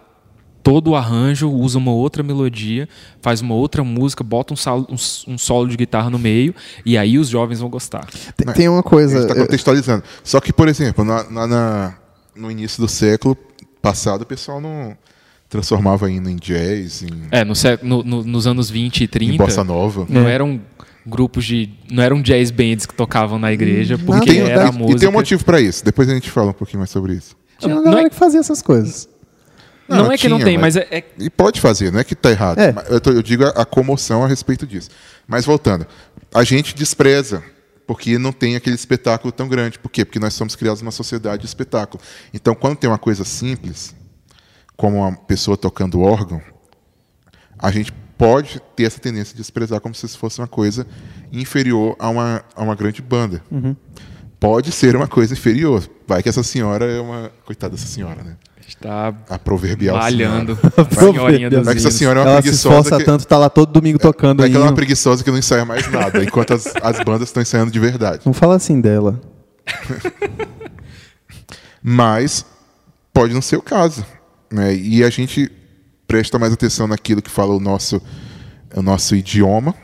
todo 0.63 0.91
o 0.91 0.95
arranjo, 0.95 1.49
usa 1.49 1.77
uma 1.77 1.91
outra 1.91 2.21
melodia, 2.23 2.89
faz 3.21 3.39
uma 3.41 3.53
outra 3.55 3.83
música, 3.85 4.21
bota 4.23 4.53
um, 4.53 4.57
sal- 4.57 4.85
um 4.89 4.95
um 5.33 5.37
solo 5.37 5.69
de 5.69 5.77
guitarra 5.77 6.09
no 6.09 6.19
meio, 6.19 6.53
e 6.85 6.97
aí 6.97 7.17
os 7.17 7.29
jovens 7.29 7.59
vão 7.61 7.69
gostar. 7.69 8.05
Tem, 8.35 8.53
tem 8.53 8.67
uma 8.69 8.83
coisa. 8.83 9.17
A 9.17 9.21
gente 9.21 9.29
está 9.29 9.39
eu- 9.39 9.45
contextualizando. 9.45 10.03
Só 10.23 10.41
que, 10.41 10.51
por 10.51 10.67
exemplo, 10.67 11.05
na, 11.05 11.23
na- 11.29 11.47
na- 11.47 11.97
no 12.35 12.51
início 12.51 12.81
do 12.81 12.87
século 12.87 13.37
passado, 13.81 14.23
o 14.23 14.25
pessoal 14.25 14.59
não 14.59 14.97
transformava 15.47 16.11
hino 16.11 16.29
em 16.29 16.35
jazz, 16.35 17.01
em, 17.03 17.27
É, 17.31 17.45
no 17.45 17.53
no- 17.83 18.03
no- 18.03 18.23
nos 18.25 18.45
anos 18.47 18.69
20 18.69 19.01
e 19.01 19.03
em 19.05 19.07
30, 19.07 19.37
bossa 19.45 19.63
nova. 19.63 20.05
não 20.09 20.27
É. 20.27 20.33
eram 20.33 20.59
grupos 21.07 21.45
de. 21.45 21.69
não 21.89 22.03
eram 22.03 22.21
jazz 22.21 22.51
bands 22.51 22.85
que 22.85 22.93
tocavam 22.93 23.39
na 23.39 23.51
igreja, 23.53 23.97
porque 23.97 24.33
Nada, 24.39 24.51
era 24.51 24.69
a 24.69 24.73
e, 24.73 24.73
música. 24.73 24.97
e 24.97 24.99
tem 24.99 25.09
um 25.09 25.13
motivo 25.13 25.43
para 25.45 25.59
isso. 25.61 25.83
Depois 25.83 26.09
a 26.09 26.13
gente 26.13 26.29
fala 26.29 26.49
um 26.51 26.53
pouquinho 26.53 26.79
mais 26.79 26.89
sobre 26.89 27.13
isso. 27.13 27.35
Tinha 27.57 27.69
uma 27.73 27.77
Não 27.81 27.83
galera 27.85 28.07
é- 28.07 28.09
que 28.09 28.15
fazia 28.15 28.39
essas 28.39 28.61
coisas. 28.61 29.07
Não, 29.87 30.03
Não, 30.03 30.11
é 30.11 30.17
que 30.17 30.27
não 30.27 30.35
tinha, 30.37 30.45
tem, 30.45 30.57
mas- 30.57 30.75
mas 30.75 30.85
é, 30.91 30.97
é- 30.97 31.03
E 31.17 31.29
pode 31.29 31.61
fazer, 31.61 31.91
não 31.93 31.99
é 31.99 32.03
que 32.03 32.13
está 32.13 32.29
errado. 32.29 32.59
É. 32.59 32.73
Eu, 32.89 32.99
tô- 32.99 33.11
eu 33.11 33.23
digo 33.23 33.45
a, 33.45 33.49
a 33.51 33.65
comoção 33.65 34.21
a 34.23 34.27
respeito 34.27 34.67
disso. 34.67 34.89
Mas 35.25 35.45
voltando, 35.45 35.87
a 36.33 36.43
gente 36.43 36.75
despreza 36.75 37.41
porque 37.87 38.17
não 38.17 38.33
tem 38.33 38.57
aquele 38.57 38.75
espetáculo 38.75 39.31
tão 39.31 39.47
grande. 39.47 39.79
Por 39.79 39.89
quê? 39.89 40.03
Porque 40.03 40.19
nós 40.19 40.33
somos 40.33 40.57
criados 40.57 40.81
numa 40.81 40.91
sociedade 40.91 41.41
de 41.43 41.47
espetáculo. 41.47 42.03
Então, 42.33 42.53
quando 42.53 42.75
tem 42.75 42.89
uma 42.89 42.97
coisa 42.97 43.23
simples, 43.23 43.95
como 44.75 44.97
uma 44.97 45.15
pessoa 45.15 45.55
tocando 45.55 46.01
órgão, 46.01 46.41
a 47.57 47.71
gente 47.71 47.93
pode 48.17 48.59
ter 48.75 48.83
essa 48.83 48.99
tendência 48.99 49.33
de 49.33 49.37
desprezar 49.41 49.79
como 49.79 49.93
se 49.95 50.05
isso 50.05 50.17
fosse 50.17 50.39
uma 50.39 50.47
coisa 50.47 50.85
inferior 51.31 51.95
a 51.99 52.09
uma, 52.09 52.43
a 52.55 52.63
uma 52.63 52.75
grande 52.75 53.01
banda. 53.01 53.41
Pode 54.39 54.71
ser 54.71 54.95
uma 54.95 55.07
coisa 55.07 55.33
inferior. 55.33 55.83
Vai 56.07 56.21
que 56.23 56.29
essa 56.29 56.43
senhora 56.43 56.85
é 56.85 56.99
uma. 57.01 57.31
Coitada 57.45 57.75
dessa 57.75 57.87
senhora, 57.87 58.23
né? 58.23 58.35
está 58.67 59.13
A 59.29 59.39
proverbial 59.39 59.95
malhando 59.97 60.55
senhora. 60.57 60.73
a 60.77 60.95
senhorinha 60.99 61.49
dos 61.49 61.63
Vai 61.65 61.73
que 61.73 61.79
essa 61.79 61.89
senhora 61.89 62.19
é 62.19 62.23
uma 62.23 62.29
Ela 62.31 62.41
se 62.41 62.49
preguiçosa. 62.49 62.75
esforça 62.79 62.97
que- 62.97 63.05
tanto, 63.05 63.25
tá 63.25 63.37
lá 63.37 63.49
todo 63.49 63.71
domingo 63.71 63.97
tocando 63.97 64.39
Daquela 64.43 64.65
hino. 64.67 64.75
preguiçosa 64.75 65.23
que 65.23 65.31
não 65.31 65.37
ensaia 65.37 65.63
mais 65.63 65.89
nada, 65.89 66.21
enquanto 66.21 66.53
as, 66.53 66.67
as 66.83 66.99
bandas 67.03 67.29
estão 67.29 67.41
ensaiando 67.41 67.71
de 67.71 67.79
verdade. 67.79 68.23
Não 68.25 68.33
fala 68.33 68.55
assim 68.57 68.81
dela. 68.81 69.19
Mas 71.81 72.45
pode 73.13 73.33
não 73.33 73.41
ser 73.41 73.57
o 73.57 73.61
caso. 73.61 74.05
Né? 74.51 74.75
E 74.75 75.03
a 75.03 75.09
gente 75.09 75.51
presta 76.07 76.39
mais 76.39 76.53
atenção 76.53 76.87
naquilo 76.87 77.21
que 77.21 77.29
fala 77.29 77.53
o 77.53 77.59
nosso, 77.59 78.01
o 78.75 78.81
nosso 78.81 79.15
idioma, 79.15 79.75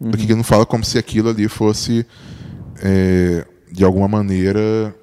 do 0.00 0.16
que 0.16 0.34
não 0.34 0.44
fala 0.44 0.64
como 0.66 0.84
se 0.84 0.98
aquilo 0.98 1.28
ali 1.30 1.48
fosse, 1.48 2.06
é, 2.82 3.46
de 3.72 3.84
alguma 3.84 4.08
maneira, 4.08 4.94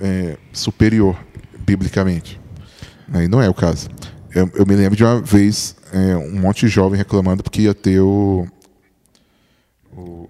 é, 0.00 0.36
superior, 0.52 1.16
biblicamente. 1.58 2.40
Né? 3.08 3.24
E 3.24 3.28
não 3.28 3.40
é 3.42 3.48
o 3.48 3.54
caso. 3.54 3.88
Eu, 4.34 4.48
eu 4.54 4.64
me 4.66 4.74
lembro 4.76 4.96
de 4.96 5.04
uma 5.04 5.20
vez 5.20 5.74
é, 5.92 6.16
um 6.16 6.38
monte 6.38 6.60
de 6.66 6.68
jovem 6.68 6.96
reclamando 6.98 7.42
porque 7.42 7.62
ia 7.62 7.74
ter 7.74 8.00
o. 8.00 8.46
o- 9.96 10.28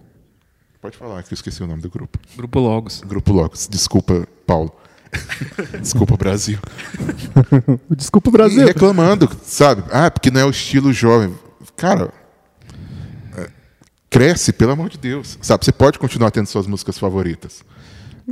Pode 0.80 0.96
falar, 0.96 1.22
que 1.22 1.32
eu 1.32 1.36
esqueci 1.36 1.62
o 1.62 1.66
nome 1.66 1.82
do 1.82 1.90
grupo. 1.90 2.18
Grupo 2.34 2.58
Logos. 2.58 3.02
Grupo 3.06 3.32
Locos. 3.34 3.68
Desculpa, 3.70 4.26
Paulo. 4.46 4.72
Desculpa, 5.80 6.16
Brasil. 6.16 6.58
Desculpa 7.90 8.28
o 8.30 8.32
E 8.32 8.32
Brasil. 8.32 8.66
reclamando, 8.66 9.28
sabe? 9.44 9.82
Ah, 9.90 10.10
porque 10.10 10.30
não 10.30 10.40
é 10.40 10.44
o 10.44 10.50
estilo 10.50 10.92
jovem. 10.92 11.34
Cara, 11.76 12.12
é, 13.36 13.48
cresce, 14.08 14.52
pelo 14.52 14.72
amor 14.72 14.88
de 14.88 14.98
Deus. 14.98 15.38
Sabe, 15.42 15.64
você 15.64 15.72
pode 15.72 15.98
continuar 15.98 16.30
tendo 16.30 16.46
suas 16.46 16.66
músicas 16.66 16.98
favoritas. 16.98 17.62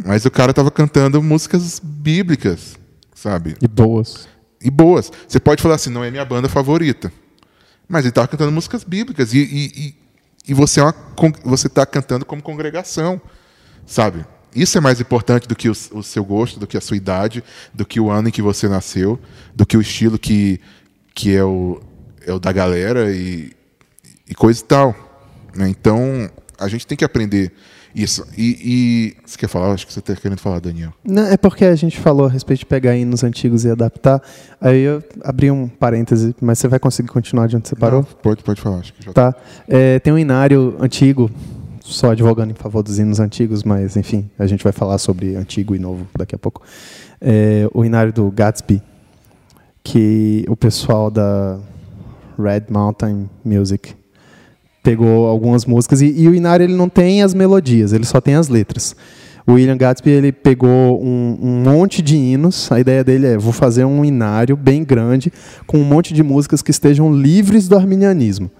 Mas 0.04 0.24
o 0.24 0.30
cara 0.30 0.52
tava 0.54 0.70
cantando 0.70 1.20
músicas 1.22 1.80
bíblicas, 1.82 2.78
sabe? 3.14 3.56
E 3.60 3.66
boas. 3.66 4.28
E 4.62 4.70
boas. 4.70 5.10
Você 5.26 5.40
pode 5.40 5.60
falar 5.62 5.74
assim, 5.74 5.90
não 5.90 6.04
é 6.04 6.10
minha 6.10 6.24
banda 6.24 6.48
favorita. 6.48 7.12
Mas 7.88 8.04
ele 8.04 8.12
tava 8.12 8.28
cantando 8.28 8.52
músicas 8.52 8.84
bíblicas. 8.84 9.32
E, 9.34 9.38
e, 9.38 9.64
e, 9.88 9.94
e 10.48 10.54
você 10.54 10.78
é 10.78 10.84
uma 10.84 10.92
con- 10.92 11.32
você 11.42 11.66
está 11.66 11.84
cantando 11.84 12.24
como 12.24 12.40
congregação, 12.42 13.20
sabe? 13.86 14.24
Isso 14.54 14.78
é 14.78 14.80
mais 14.80 15.00
importante 15.00 15.46
do 15.46 15.54
que 15.54 15.68
o, 15.68 15.72
o 15.92 16.02
seu 16.02 16.24
gosto, 16.24 16.58
do 16.58 16.66
que 16.66 16.76
a 16.76 16.80
sua 16.80 16.96
idade, 16.96 17.44
do 17.72 17.84
que 17.84 18.00
o 18.00 18.10
ano 18.10 18.28
em 18.28 18.32
que 18.32 18.42
você 18.42 18.68
nasceu, 18.68 19.18
do 19.54 19.66
que 19.66 19.76
o 19.76 19.80
estilo 19.80 20.18
que, 20.18 20.60
que 21.14 21.34
é, 21.34 21.44
o, 21.44 21.80
é 22.26 22.32
o 22.32 22.38
da 22.38 22.52
galera 22.52 23.10
e, 23.14 23.52
e 24.28 24.34
coisa 24.34 24.60
e 24.60 24.64
tal. 24.64 24.94
né? 25.54 25.68
Então, 25.68 26.30
a 26.58 26.68
gente 26.68 26.86
tem 26.86 26.96
que 26.96 27.04
aprender 27.04 27.52
isso. 27.94 28.26
E, 28.36 29.14
e 29.16 29.16
você 29.24 29.36
quer 29.38 29.48
falar? 29.48 29.72
Acho 29.72 29.86
que 29.86 29.92
você 29.92 29.98
está 29.98 30.14
querendo 30.14 30.38
falar, 30.38 30.60
Daniel. 30.60 30.92
Não, 31.04 31.26
é 31.26 31.36
porque 31.36 31.64
a 31.64 31.74
gente 31.74 31.98
falou 31.98 32.26
a 32.26 32.28
respeito 32.28 32.60
de 32.60 32.66
pegar 32.66 32.96
hinos 32.96 33.24
antigos 33.24 33.64
e 33.64 33.70
adaptar. 33.70 34.22
Aí 34.60 34.80
eu 34.80 35.02
abri 35.22 35.50
um 35.50 35.68
parêntese, 35.68 36.34
mas 36.40 36.58
você 36.58 36.68
vai 36.68 36.78
conseguir 36.78 37.08
continuar 37.08 37.48
de 37.48 37.56
onde 37.56 37.68
você 37.68 37.76
parou? 37.76 38.02
Não, 38.02 38.08
pode, 38.22 38.42
pode 38.42 38.60
falar. 38.60 38.78
Acho 38.78 38.92
que 38.92 39.04
já 39.04 39.12
Tá. 39.12 39.34
É, 39.66 39.98
tem 39.98 40.12
um 40.12 40.18
inário 40.18 40.76
antigo, 40.80 41.30
só 41.88 42.12
advogando 42.12 42.52
em 42.52 42.54
favor 42.54 42.82
dos 42.82 42.98
hinos 42.98 43.18
antigos, 43.18 43.64
mas 43.64 43.96
enfim, 43.96 44.30
a 44.38 44.46
gente 44.46 44.62
vai 44.62 44.72
falar 44.72 44.98
sobre 44.98 45.36
antigo 45.36 45.74
e 45.74 45.78
novo 45.78 46.06
daqui 46.16 46.34
a 46.34 46.38
pouco. 46.38 46.62
É, 47.20 47.68
o 47.72 47.84
inário 47.84 48.12
do 48.12 48.30
Gatsby, 48.30 48.82
que 49.82 50.44
o 50.48 50.56
pessoal 50.56 51.10
da 51.10 51.58
Red 52.38 52.64
Mountain 52.70 53.28
Music 53.44 53.94
pegou 54.82 55.26
algumas 55.26 55.64
músicas 55.64 56.00
e, 56.02 56.06
e 56.06 56.28
o 56.28 56.34
inário 56.34 56.64
ele 56.64 56.74
não 56.74 56.88
tem 56.88 57.22
as 57.22 57.34
melodias, 57.34 57.92
ele 57.92 58.04
só 58.04 58.20
tem 58.20 58.34
as 58.34 58.48
letras. 58.48 58.94
O 59.48 59.54
William 59.54 59.78
Gatsby 59.78 60.10
ele 60.10 60.30
pegou 60.30 61.02
um, 61.02 61.38
um 61.40 61.62
monte 61.62 62.02
de 62.02 62.14
hinos. 62.18 62.70
A 62.70 62.78
ideia 62.78 63.02
dele 63.02 63.28
é: 63.28 63.38
vou 63.38 63.50
fazer 63.50 63.82
um 63.86 64.04
inário 64.04 64.54
bem 64.54 64.84
grande 64.84 65.32
com 65.66 65.78
um 65.78 65.84
monte 65.84 66.12
de 66.12 66.22
músicas 66.22 66.60
que 66.60 66.70
estejam 66.70 67.10
livres 67.10 67.66
do 67.66 67.74
arminianismo. 67.74 68.50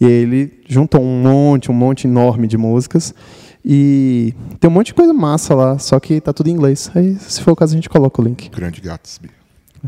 E 0.00 0.06
aí 0.06 0.12
ele 0.12 0.60
juntou 0.68 1.02
um 1.02 1.22
monte, 1.22 1.70
um 1.70 1.74
monte 1.74 2.06
enorme 2.06 2.46
de 2.46 2.56
músicas. 2.56 3.14
E 3.64 4.34
tem 4.60 4.70
um 4.70 4.72
monte 4.72 4.86
de 4.88 4.94
coisa 4.94 5.12
massa 5.12 5.54
lá, 5.54 5.78
só 5.78 5.98
que 5.98 6.20
tá 6.20 6.32
tudo 6.32 6.48
em 6.48 6.52
inglês. 6.52 6.90
Aí, 6.94 7.16
se 7.16 7.42
for 7.42 7.52
o 7.52 7.56
caso, 7.56 7.74
a 7.74 7.76
gente 7.76 7.88
coloca 7.88 8.20
o 8.20 8.24
link. 8.24 8.48
Grande 8.50 8.80
Gatsby. 8.80 9.30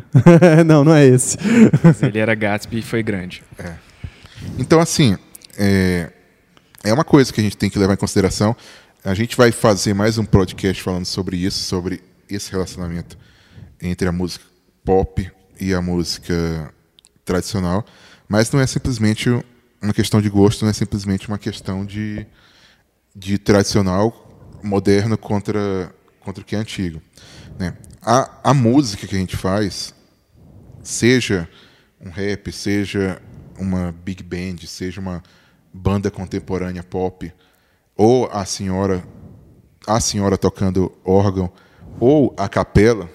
não, 0.66 0.85
não 0.85 0.94
é 0.94 1.07
esse. 1.07 1.37
Mas 1.83 2.03
Ele 2.03 2.18
era 2.18 2.35
Gatsby 2.35 2.79
e 2.79 2.83
foi 2.83 3.03
grande. 3.03 3.42
Então, 4.59 4.81
assim, 4.81 5.16
é, 5.59 6.11
é 6.83 6.92
uma 6.92 7.05
coisa 7.05 7.33
que 7.33 7.40
a 7.40 7.44
gente 7.44 7.57
tem 7.57 7.70
que 7.70 7.79
levar 7.79 7.94
em 7.94 7.96
consideração. 7.96 8.57
A 9.05 9.14
gente 9.14 9.37
vai 9.37 9.53
fazer 9.53 9.94
mais 9.94 10.18
um 10.18 10.25
podcast 10.25 10.83
falando 10.83 11.07
sobre 11.07 11.37
isso, 11.37 11.64
sobre 11.64 12.03
esse 12.29 12.51
relacionamento 12.53 13.16
entre 13.81 14.09
a 14.09 14.12
música 14.12 14.44
pop 14.85 15.31
e 15.59 15.73
a 15.73 15.81
música 15.81 16.73
tradicional. 17.25 17.85
Mas 18.29 18.51
não 18.53 18.61
é 18.61 18.66
simplesmente 18.66 19.31
uma 19.83 19.93
questão 19.93 20.21
de 20.21 20.29
gosto, 20.29 20.62
não 20.62 20.71
é 20.71 20.75
simplesmente 20.75 21.29
uma 21.29 21.38
questão 21.38 21.85
de, 21.85 22.27
de 23.14 23.38
tradicional 23.38 24.29
moderno 24.62 25.16
contra, 25.16 25.95
contra 26.21 26.43
o 26.43 26.45
que 26.45 26.55
é 26.55 26.59
antigo. 26.59 27.01
Né? 27.59 27.77
A, 28.03 28.51
a 28.51 28.55
música 28.55 29.07
que 29.07 29.14
a 29.14 29.19
gente 29.19 29.37
faz, 29.37 29.95
seja 30.83 31.49
um 32.01 32.11
rap, 32.11 32.53
seja 32.53 33.21
uma 33.59 33.93
big 33.93 34.23
band, 34.23 34.66
seja 34.66 35.01
uma 35.01 35.23
banda 35.73 36.11
contemporânea 36.11 36.83
pop, 36.83 37.33
ou 37.97 38.29
a 38.31 38.45
senhora 38.45 39.05
a 39.87 39.99
senhora 39.99 40.37
tocando 40.37 40.93
órgão, 41.03 41.51
ou 41.99 42.35
a 42.37 42.49
capela, 42.49 43.11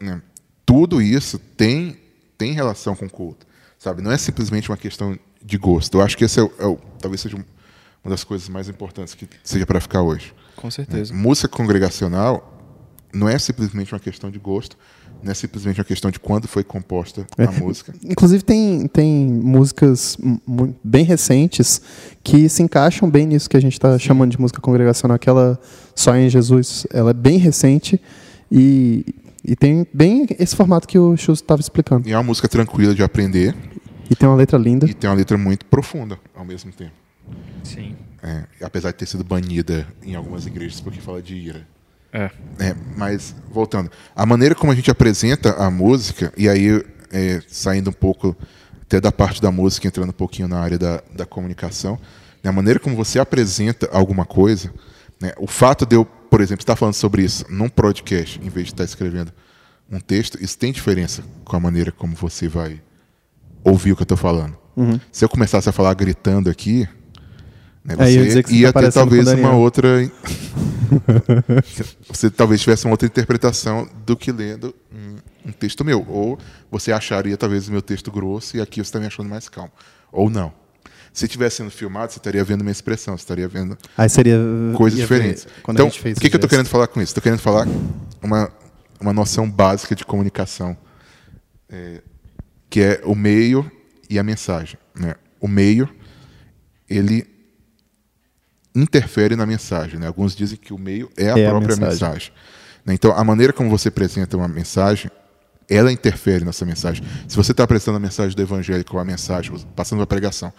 né? 0.00 0.20
tudo 0.66 1.00
isso 1.00 1.38
tem 1.38 1.96
tem 2.36 2.52
relação 2.52 2.94
com 2.94 3.06
o 3.06 3.10
culto, 3.10 3.46
sabe? 3.78 4.00
Não 4.00 4.12
é 4.12 4.16
simplesmente 4.16 4.70
uma 4.70 4.76
questão 4.76 5.18
de 5.44 5.56
gosto. 5.58 5.98
Eu 5.98 6.02
acho 6.02 6.16
que 6.16 6.24
esse 6.24 6.38
é, 6.38 6.42
o, 6.42 6.52
é 6.58 6.66
o- 6.66 6.78
talvez 7.00 7.20
seja 7.20 7.36
um, 7.36 7.44
uma 8.04 8.10
das 8.10 8.24
coisas 8.24 8.48
mais 8.48 8.68
importantes 8.68 9.14
que 9.14 9.26
seja 9.42 9.66
para 9.66 9.80
ficar 9.80 10.02
hoje. 10.02 10.32
Com 10.56 10.70
certeza. 10.70 11.14
Música 11.14 11.48
congregacional 11.48 12.54
não 13.12 13.28
é 13.28 13.38
simplesmente 13.38 13.92
uma 13.94 14.00
questão 14.00 14.30
de 14.30 14.38
gosto, 14.38 14.76
não 15.22 15.32
é 15.32 15.34
simplesmente 15.34 15.78
uma 15.80 15.84
questão 15.84 16.10
de 16.10 16.20
quando 16.20 16.46
foi 16.46 16.62
composta 16.62 17.26
a 17.38 17.42
É. 17.44 17.46
música. 17.58 17.94
Inclusive 18.04 18.42
tem, 18.44 18.86
tem 18.88 19.26
músicas 19.26 20.16
bem 20.84 21.04
recentes 21.04 21.80
que 22.22 22.48
se 22.48 22.62
encaixam 22.62 23.08
bem 23.08 23.26
nisso 23.26 23.48
que 23.48 23.56
a 23.56 23.60
gente 23.60 23.72
está 23.72 23.98
chamando 23.98 24.30
de 24.32 24.40
música 24.40 24.60
congregacional, 24.60 25.14
aquela 25.16 25.58
Só 25.94 26.14
em 26.16 26.28
Jesus. 26.28 26.86
Ela 26.92 27.10
é 27.10 27.14
bem 27.14 27.38
recente 27.38 28.00
e, 28.52 29.04
e 29.44 29.56
tem 29.56 29.86
bem 29.92 30.26
esse 30.38 30.54
formato 30.54 30.86
que 30.86 30.98
o 30.98 31.16
Chus 31.16 31.38
estava 31.40 31.60
explicando. 31.60 32.08
E 32.08 32.12
é 32.12 32.16
uma 32.16 32.22
música 32.24 32.46
tranquila 32.48 32.94
de 32.94 33.02
aprender 33.02 33.54
E 34.10 34.16
tem 34.16 34.28
uma 34.28 34.36
letra 34.36 34.58
linda. 34.58 34.86
e 34.86 34.94
tem 34.94 35.08
uma 35.08 35.16
letra 35.16 35.36
muito 35.36 35.66
profunda 35.66 36.18
ao 36.34 36.44
mesmo 36.44 36.72
tempo. 36.72 36.92
Sim. 37.62 37.96
É, 38.22 38.44
apesar 38.62 38.90
de 38.90 38.96
ter 38.96 39.06
sido 39.06 39.22
banida 39.22 39.86
em 40.02 40.14
algumas 40.14 40.46
igrejas 40.46 40.80
porque 40.80 41.00
fala 41.00 41.22
de 41.22 41.34
ira. 41.34 41.66
É. 42.12 42.30
É, 42.58 42.74
mas, 42.96 43.34
voltando, 43.50 43.90
a 44.16 44.24
maneira 44.24 44.54
como 44.54 44.72
a 44.72 44.74
gente 44.74 44.90
apresenta 44.90 45.52
a 45.62 45.70
música, 45.70 46.32
e 46.36 46.48
aí 46.48 46.82
é, 47.12 47.42
saindo 47.46 47.90
um 47.90 47.92
pouco 47.92 48.36
até 48.82 49.00
da 49.00 49.12
parte 49.12 49.42
da 49.42 49.50
música, 49.50 49.86
entrando 49.86 50.08
um 50.08 50.12
pouquinho 50.12 50.48
na 50.48 50.58
área 50.58 50.78
da, 50.78 51.02
da 51.14 51.26
comunicação, 51.26 51.98
né, 52.42 52.48
a 52.48 52.52
maneira 52.52 52.80
como 52.80 52.96
você 52.96 53.18
apresenta 53.18 53.88
alguma 53.92 54.24
coisa, 54.24 54.72
né, 55.20 55.32
o 55.38 55.46
fato 55.46 55.84
de 55.84 55.96
eu, 55.96 56.04
por 56.06 56.40
exemplo, 56.40 56.62
estar 56.62 56.76
falando 56.76 56.94
sobre 56.94 57.22
isso 57.22 57.44
num 57.50 57.68
podcast, 57.68 58.40
em 58.42 58.48
vez 58.48 58.66
de 58.68 58.72
estar 58.72 58.84
escrevendo 58.84 59.30
um 59.90 60.00
texto, 60.00 60.42
isso 60.42 60.56
tem 60.56 60.72
diferença 60.72 61.22
com 61.44 61.56
a 61.56 61.60
maneira 61.60 61.92
como 61.92 62.14
você 62.16 62.48
vai 62.48 62.80
ouvir 63.64 63.92
o 63.92 63.96
que 63.96 64.02
eu 64.02 64.04
estou 64.04 64.18
falando. 64.18 64.56
Se 65.10 65.24
eu 65.24 65.28
começasse 65.28 65.68
a 65.68 65.72
falar 65.72 65.92
gritando 65.94 66.48
aqui, 66.48 66.88
né, 67.84 67.96
ia 68.10 68.30
você 68.30 68.42
que 68.42 68.50
você 68.50 68.54
ia 68.56 68.72
tá 68.72 68.80
ter 68.80 68.92
talvez 68.92 69.26
uma 69.26 69.52
outra 69.56 69.88
você 72.08 72.30
talvez 72.30 72.60
tivesse 72.60 72.84
uma 72.84 72.92
outra 72.92 73.06
interpretação 73.06 73.88
do 74.06 74.16
que 74.16 74.32
lendo 74.32 74.74
um, 74.92 75.48
um 75.48 75.52
texto 75.52 75.84
meu. 75.84 76.04
Ou 76.08 76.38
você 76.70 76.92
acharia 76.92 77.36
talvez 77.36 77.68
o 77.68 77.72
meu 77.72 77.82
texto 77.82 78.10
grosso 78.10 78.56
e 78.56 78.60
aqui 78.60 78.76
você 78.76 78.82
está 78.82 79.00
me 79.00 79.06
achando 79.06 79.28
mais 79.28 79.48
calmo. 79.48 79.72
Ou 80.12 80.30
não. 80.30 80.52
Se 81.12 81.24
estivesse 81.24 81.56
sendo 81.56 81.70
filmado, 81.70 82.12
você 82.12 82.18
estaria 82.18 82.44
vendo 82.44 82.62
minha 82.62 82.72
expressão, 82.72 83.16
você 83.16 83.22
estaria 83.22 83.48
vendo 83.48 83.76
Aí 83.96 84.08
seria. 84.08 84.38
coisas 84.76 84.98
diferentes. 84.98 85.46
Então, 85.68 85.88
o 85.88 85.90
que, 85.90 86.14
que 86.14 86.26
eu 86.26 86.38
estou 86.38 86.48
querendo 86.48 86.68
falar 86.68 86.86
com 86.86 87.00
isso? 87.00 87.10
Estou 87.10 87.22
querendo 87.22 87.40
falar 87.40 87.66
uma, 88.22 88.52
uma 89.00 89.12
noção 89.12 89.50
básica 89.50 89.96
de 89.96 90.04
comunicação, 90.04 90.76
é, 91.68 92.02
que 92.70 92.80
é 92.80 93.00
o 93.04 93.14
meio 93.14 93.70
e 94.08 94.18
a 94.18 94.22
mensagem. 94.22 94.78
Né? 94.94 95.14
O 95.40 95.48
meio, 95.48 95.88
ele 96.88 97.26
interfere 98.74 99.36
na 99.36 99.46
mensagem. 99.46 99.98
Né? 99.98 100.06
Alguns 100.06 100.34
dizem 100.34 100.56
que 100.56 100.72
o 100.72 100.78
meio 100.78 101.10
é 101.16 101.30
a 101.30 101.38
É 101.38 101.46
a 101.46 101.50
própria 101.50 101.76
mensagem. 101.76 101.90
mensagem. 101.90 102.32
né? 102.84 102.94
Então, 102.94 103.12
a 103.12 103.24
maneira 103.24 103.52
como 103.52 103.70
você 103.70 103.88
apresenta 103.88 104.36
uma 104.36 104.48
mensagem, 104.48 105.10
ela 105.68 105.92
interfere 105.92 106.44
nessa 106.44 106.64
mensagem. 106.64 107.04
Se 107.26 107.36
você 107.36 107.52
está 107.52 107.64
apresentando 107.64 107.96
a 107.96 108.00
mensagem 108.00 108.34
do 108.34 108.42
evangelho 108.42 108.84
com 108.84 108.98
a 108.98 109.04
mensagem, 109.04 109.52
passando 109.76 110.02
a 110.02 110.06
pregação, 110.06 110.52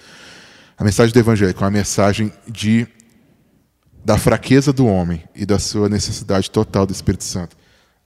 a 0.78 0.84
mensagem 0.84 1.12
do 1.12 1.20
evangelho 1.20 1.54
com 1.54 1.66
a 1.66 1.72
mensagem 1.72 2.32
de 2.48 2.88
da 4.06 4.18
fraqueza 4.18 4.72
do 4.72 4.88
homem 4.88 5.24
e 5.36 5.46
da 5.46 5.60
sua 5.60 5.90
necessidade 5.90 6.50
total 6.50 6.86
do 6.86 6.94
Espírito 6.94 7.24
Santo. 7.24 7.58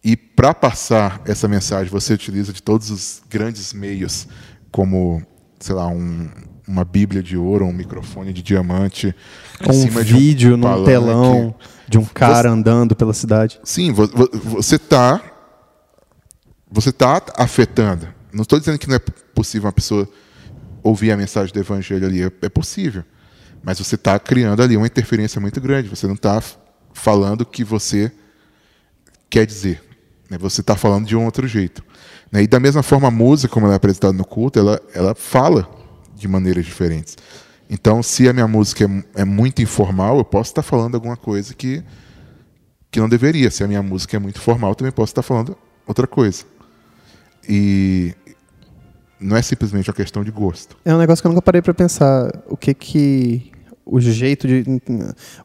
E 0.03 0.17
para 0.17 0.53
passar 0.53 1.21
essa 1.25 1.47
mensagem, 1.47 1.89
você 1.89 2.13
utiliza 2.13 2.51
de 2.51 2.61
todos 2.61 2.89
os 2.89 3.21
grandes 3.29 3.71
meios, 3.73 4.27
como, 4.71 5.23
sei 5.59 5.73
lá, 5.75 5.87
um- 5.87 6.29
uma 6.67 6.83
Bíblia 6.83 7.21
de 7.23 7.37
ouro, 7.37 7.65
um 7.65 7.71
microfone 7.73 8.33
de 8.33 8.41
diamante, 8.41 9.15
Um 9.65 9.85
de 9.85 9.97
um 9.97 10.03
vídeo 10.03 10.57
num 10.57 10.63
palanque. 10.63 10.85
telão 10.89 11.55
de 11.87 11.97
um 11.97 12.05
cara 12.05 12.49
andando 12.49 12.95
pela 12.95 13.13
cidade. 13.13 13.59
Sim, 13.63 13.91
vo- 13.91 14.07
vo- 14.07 14.29
você 14.33 14.75
está 14.75 15.21
você 16.75 16.91
tá 16.91 17.21
afetando. 17.37 18.07
Não 18.33 18.41
estou 18.41 18.57
dizendo 18.59 18.79
que 18.79 18.87
não 18.89 18.95
é 18.95 18.99
possível 18.99 19.67
uma 19.67 19.71
pessoa 19.73 20.09
ouvir 20.81 21.11
a 21.11 21.17
mensagem 21.17 21.53
do 21.53 21.59
evangelho 21.59 22.05
ali, 22.07 22.23
é, 22.23 22.31
é 22.41 22.49
possível. 22.49 23.03
Mas 23.63 23.77
você 23.77 23.93
está 23.93 24.17
criando 24.17 24.63
ali 24.63 24.75
uma 24.75 24.87
interferência 24.87 25.39
muito 25.39 25.61
grande. 25.61 25.87
Você 25.87 26.07
não 26.07 26.15
está 26.15 26.41
falando 26.91 27.41
o 27.41 27.45
que 27.45 27.63
você 27.63 28.11
quer 29.29 29.45
dizer. 29.45 29.83
Né? 30.33 30.37
Você 30.39 30.61
está 30.61 30.75
falando 30.75 31.05
de 31.05 31.15
um 31.15 31.25
outro 31.25 31.47
jeito. 31.47 31.83
né? 32.31 32.43
E 32.43 32.47
da 32.47 32.59
mesma 32.59 32.83
forma, 32.83 33.07
a 33.07 33.11
música, 33.11 33.53
como 33.53 33.65
ela 33.65 33.75
é 33.75 33.77
apresentada 33.77 34.13
no 34.13 34.25
culto, 34.25 34.59
ela, 34.59 34.81
ela 34.93 35.15
fala 35.15 35.69
de 36.15 36.27
maneiras 36.27 36.65
diferentes. 36.65 37.17
Então, 37.69 38.03
se 38.03 38.27
a 38.27 38.33
minha 38.33 38.47
música 38.47 38.85
é, 38.85 39.21
é 39.21 39.25
muito 39.25 39.61
informal, 39.61 40.17
eu 40.17 40.25
posso 40.25 40.51
estar 40.51 40.63
falando 40.63 40.95
alguma 40.95 41.15
coisa 41.15 41.53
que, 41.53 41.83
que 42.91 42.99
não 42.99 43.07
deveria. 43.07 43.49
Se 43.49 43.63
a 43.63 43.67
minha 43.67 43.81
música 43.81 44.17
é 44.17 44.19
muito 44.19 44.39
formal, 44.39 44.71
eu 44.71 44.75
também 44.75 44.91
posso 44.91 45.11
estar 45.11 45.21
falando 45.21 45.55
outra 45.87 46.07
coisa. 46.07 46.43
E 47.47 48.13
não 49.19 49.37
é 49.37 49.41
simplesmente 49.41 49.89
uma 49.89 49.95
questão 49.95 50.23
de 50.23 50.31
gosto. 50.31 50.75
É 50.83 50.93
um 50.93 50.97
negócio 50.97 51.21
que 51.21 51.27
eu 51.27 51.29
nunca 51.29 51.41
parei 51.41 51.61
pra 51.61 51.73
pensar. 51.73 52.31
O 52.47 52.57
que 52.57 52.73
que 52.73 53.51
o 53.85 53.99
jeito 53.99 54.47
de, 54.47 54.63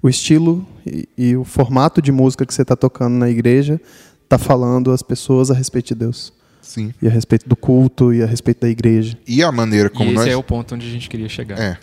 o 0.00 0.08
estilo 0.08 0.66
e, 0.86 1.08
e 1.16 1.36
o 1.36 1.44
formato 1.44 2.00
de 2.00 2.12
música 2.12 2.46
que 2.46 2.54
você 2.54 2.62
está 2.62 2.76
tocando 2.76 3.14
na 3.14 3.28
igreja 3.28 3.80
tá 4.28 4.38
falando 4.38 4.90
às 4.90 5.02
pessoas 5.02 5.50
a 5.50 5.54
respeito 5.54 5.88
de 5.88 5.94
Deus 5.96 6.32
Sim. 6.60 6.92
e 7.00 7.06
a 7.06 7.10
respeito 7.10 7.48
do 7.48 7.56
culto 7.56 8.12
e 8.12 8.22
a 8.22 8.26
respeito 8.26 8.60
da 8.60 8.68
igreja. 8.68 9.18
E 9.26 9.42
a 9.42 9.50
maneira 9.50 9.88
como 9.88 10.10
e 10.10 10.14
esse 10.14 10.14
nós 10.16 10.26
é 10.28 10.36
o 10.36 10.42
ponto 10.42 10.74
onde 10.74 10.86
a 10.86 10.90
gente 10.90 11.08
queria 11.08 11.28
chegar. 11.28 11.58
É, 11.58 11.78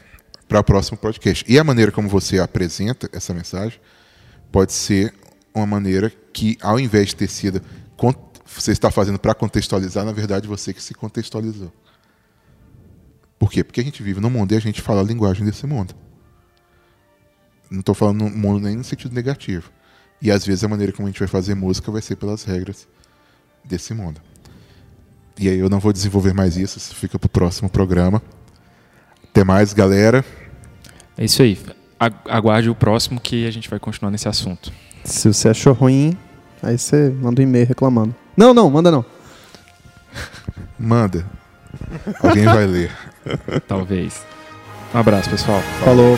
para 0.47 0.59
o 0.59 0.63
próximo 0.63 0.97
podcast. 0.97 1.43
E 1.47 1.57
a 1.57 1.63
maneira 1.63 1.91
como 1.91 2.07
você 2.07 2.39
apresenta 2.39 3.09
essa 3.11 3.33
mensagem 3.33 3.79
pode 4.51 4.73
ser 4.73 5.13
uma 5.53 5.65
maneira 5.65 6.11
que, 6.31 6.57
ao 6.61 6.79
invés 6.79 7.09
de 7.09 7.15
ter 7.15 7.29
sido 7.29 7.61
você 8.55 8.71
está 8.71 8.89
fazendo 8.89 9.19
para 9.19 9.33
contextualizar, 9.33 10.05
na 10.05 10.13
verdade 10.13 10.47
você 10.47 10.73
que 10.73 10.81
se 10.81 10.93
contextualizou. 10.93 11.71
Por 13.37 13.51
quê? 13.51 13.63
Porque 13.63 13.81
a 13.81 13.83
gente 13.83 14.01
vive 14.01 14.21
num 14.21 14.29
mundo 14.29 14.53
e 14.53 14.55
a 14.55 14.61
gente 14.61 14.81
fala 14.81 15.01
a 15.01 15.03
linguagem 15.03 15.45
desse 15.45 15.67
mundo. 15.67 15.93
Não 17.69 17.81
estou 17.81 17.93
falando 17.93 18.23
no 18.23 18.29
mundo 18.29 18.61
nem 18.61 18.77
no 18.77 18.83
sentido 18.83 19.13
negativo. 19.13 19.71
E 20.21 20.31
às 20.31 20.45
vezes 20.45 20.63
a 20.63 20.67
maneira 20.67 20.91
como 20.91 21.07
a 21.07 21.11
gente 21.11 21.19
vai 21.19 21.27
fazer 21.27 21.55
música 21.55 21.91
vai 21.91 22.01
ser 22.01 22.15
pelas 22.15 22.43
regras 22.43 22.87
desse 23.63 23.93
mundo. 23.93 24.21
E 25.37 25.49
aí 25.49 25.59
eu 25.59 25.69
não 25.69 25.79
vou 25.79 25.91
desenvolver 25.91 26.33
mais 26.33 26.55
isso, 26.55 26.77
isso 26.77 26.95
fica 26.95 27.19
para 27.19 27.27
o 27.27 27.29
próximo 27.29 27.69
programa. 27.69 28.21
Até 29.29 29.43
mais, 29.43 29.73
galera. 29.73 30.23
É 31.17 31.25
isso 31.25 31.41
aí. 31.41 31.59
Aguarde 31.99 32.69
o 32.69 32.75
próximo 32.75 33.19
que 33.19 33.45
a 33.45 33.51
gente 33.51 33.69
vai 33.69 33.79
continuar 33.79 34.11
nesse 34.11 34.27
assunto. 34.29 34.71
Se 35.03 35.27
você 35.27 35.49
achou 35.49 35.73
ruim, 35.73 36.17
aí 36.63 36.77
você 36.77 37.09
manda 37.09 37.41
um 37.41 37.43
e-mail 37.43 37.65
reclamando. 37.65 38.15
Não, 38.35 38.53
não, 38.53 38.69
manda 38.69 38.89
não. 38.91 39.05
Manda. 40.79 41.25
Alguém 42.21 42.45
vai 42.45 42.65
ler. 42.65 42.91
Talvez. 43.67 44.23
Um 44.93 44.97
abraço, 44.99 45.29
pessoal. 45.29 45.61
Falou. 45.83 46.17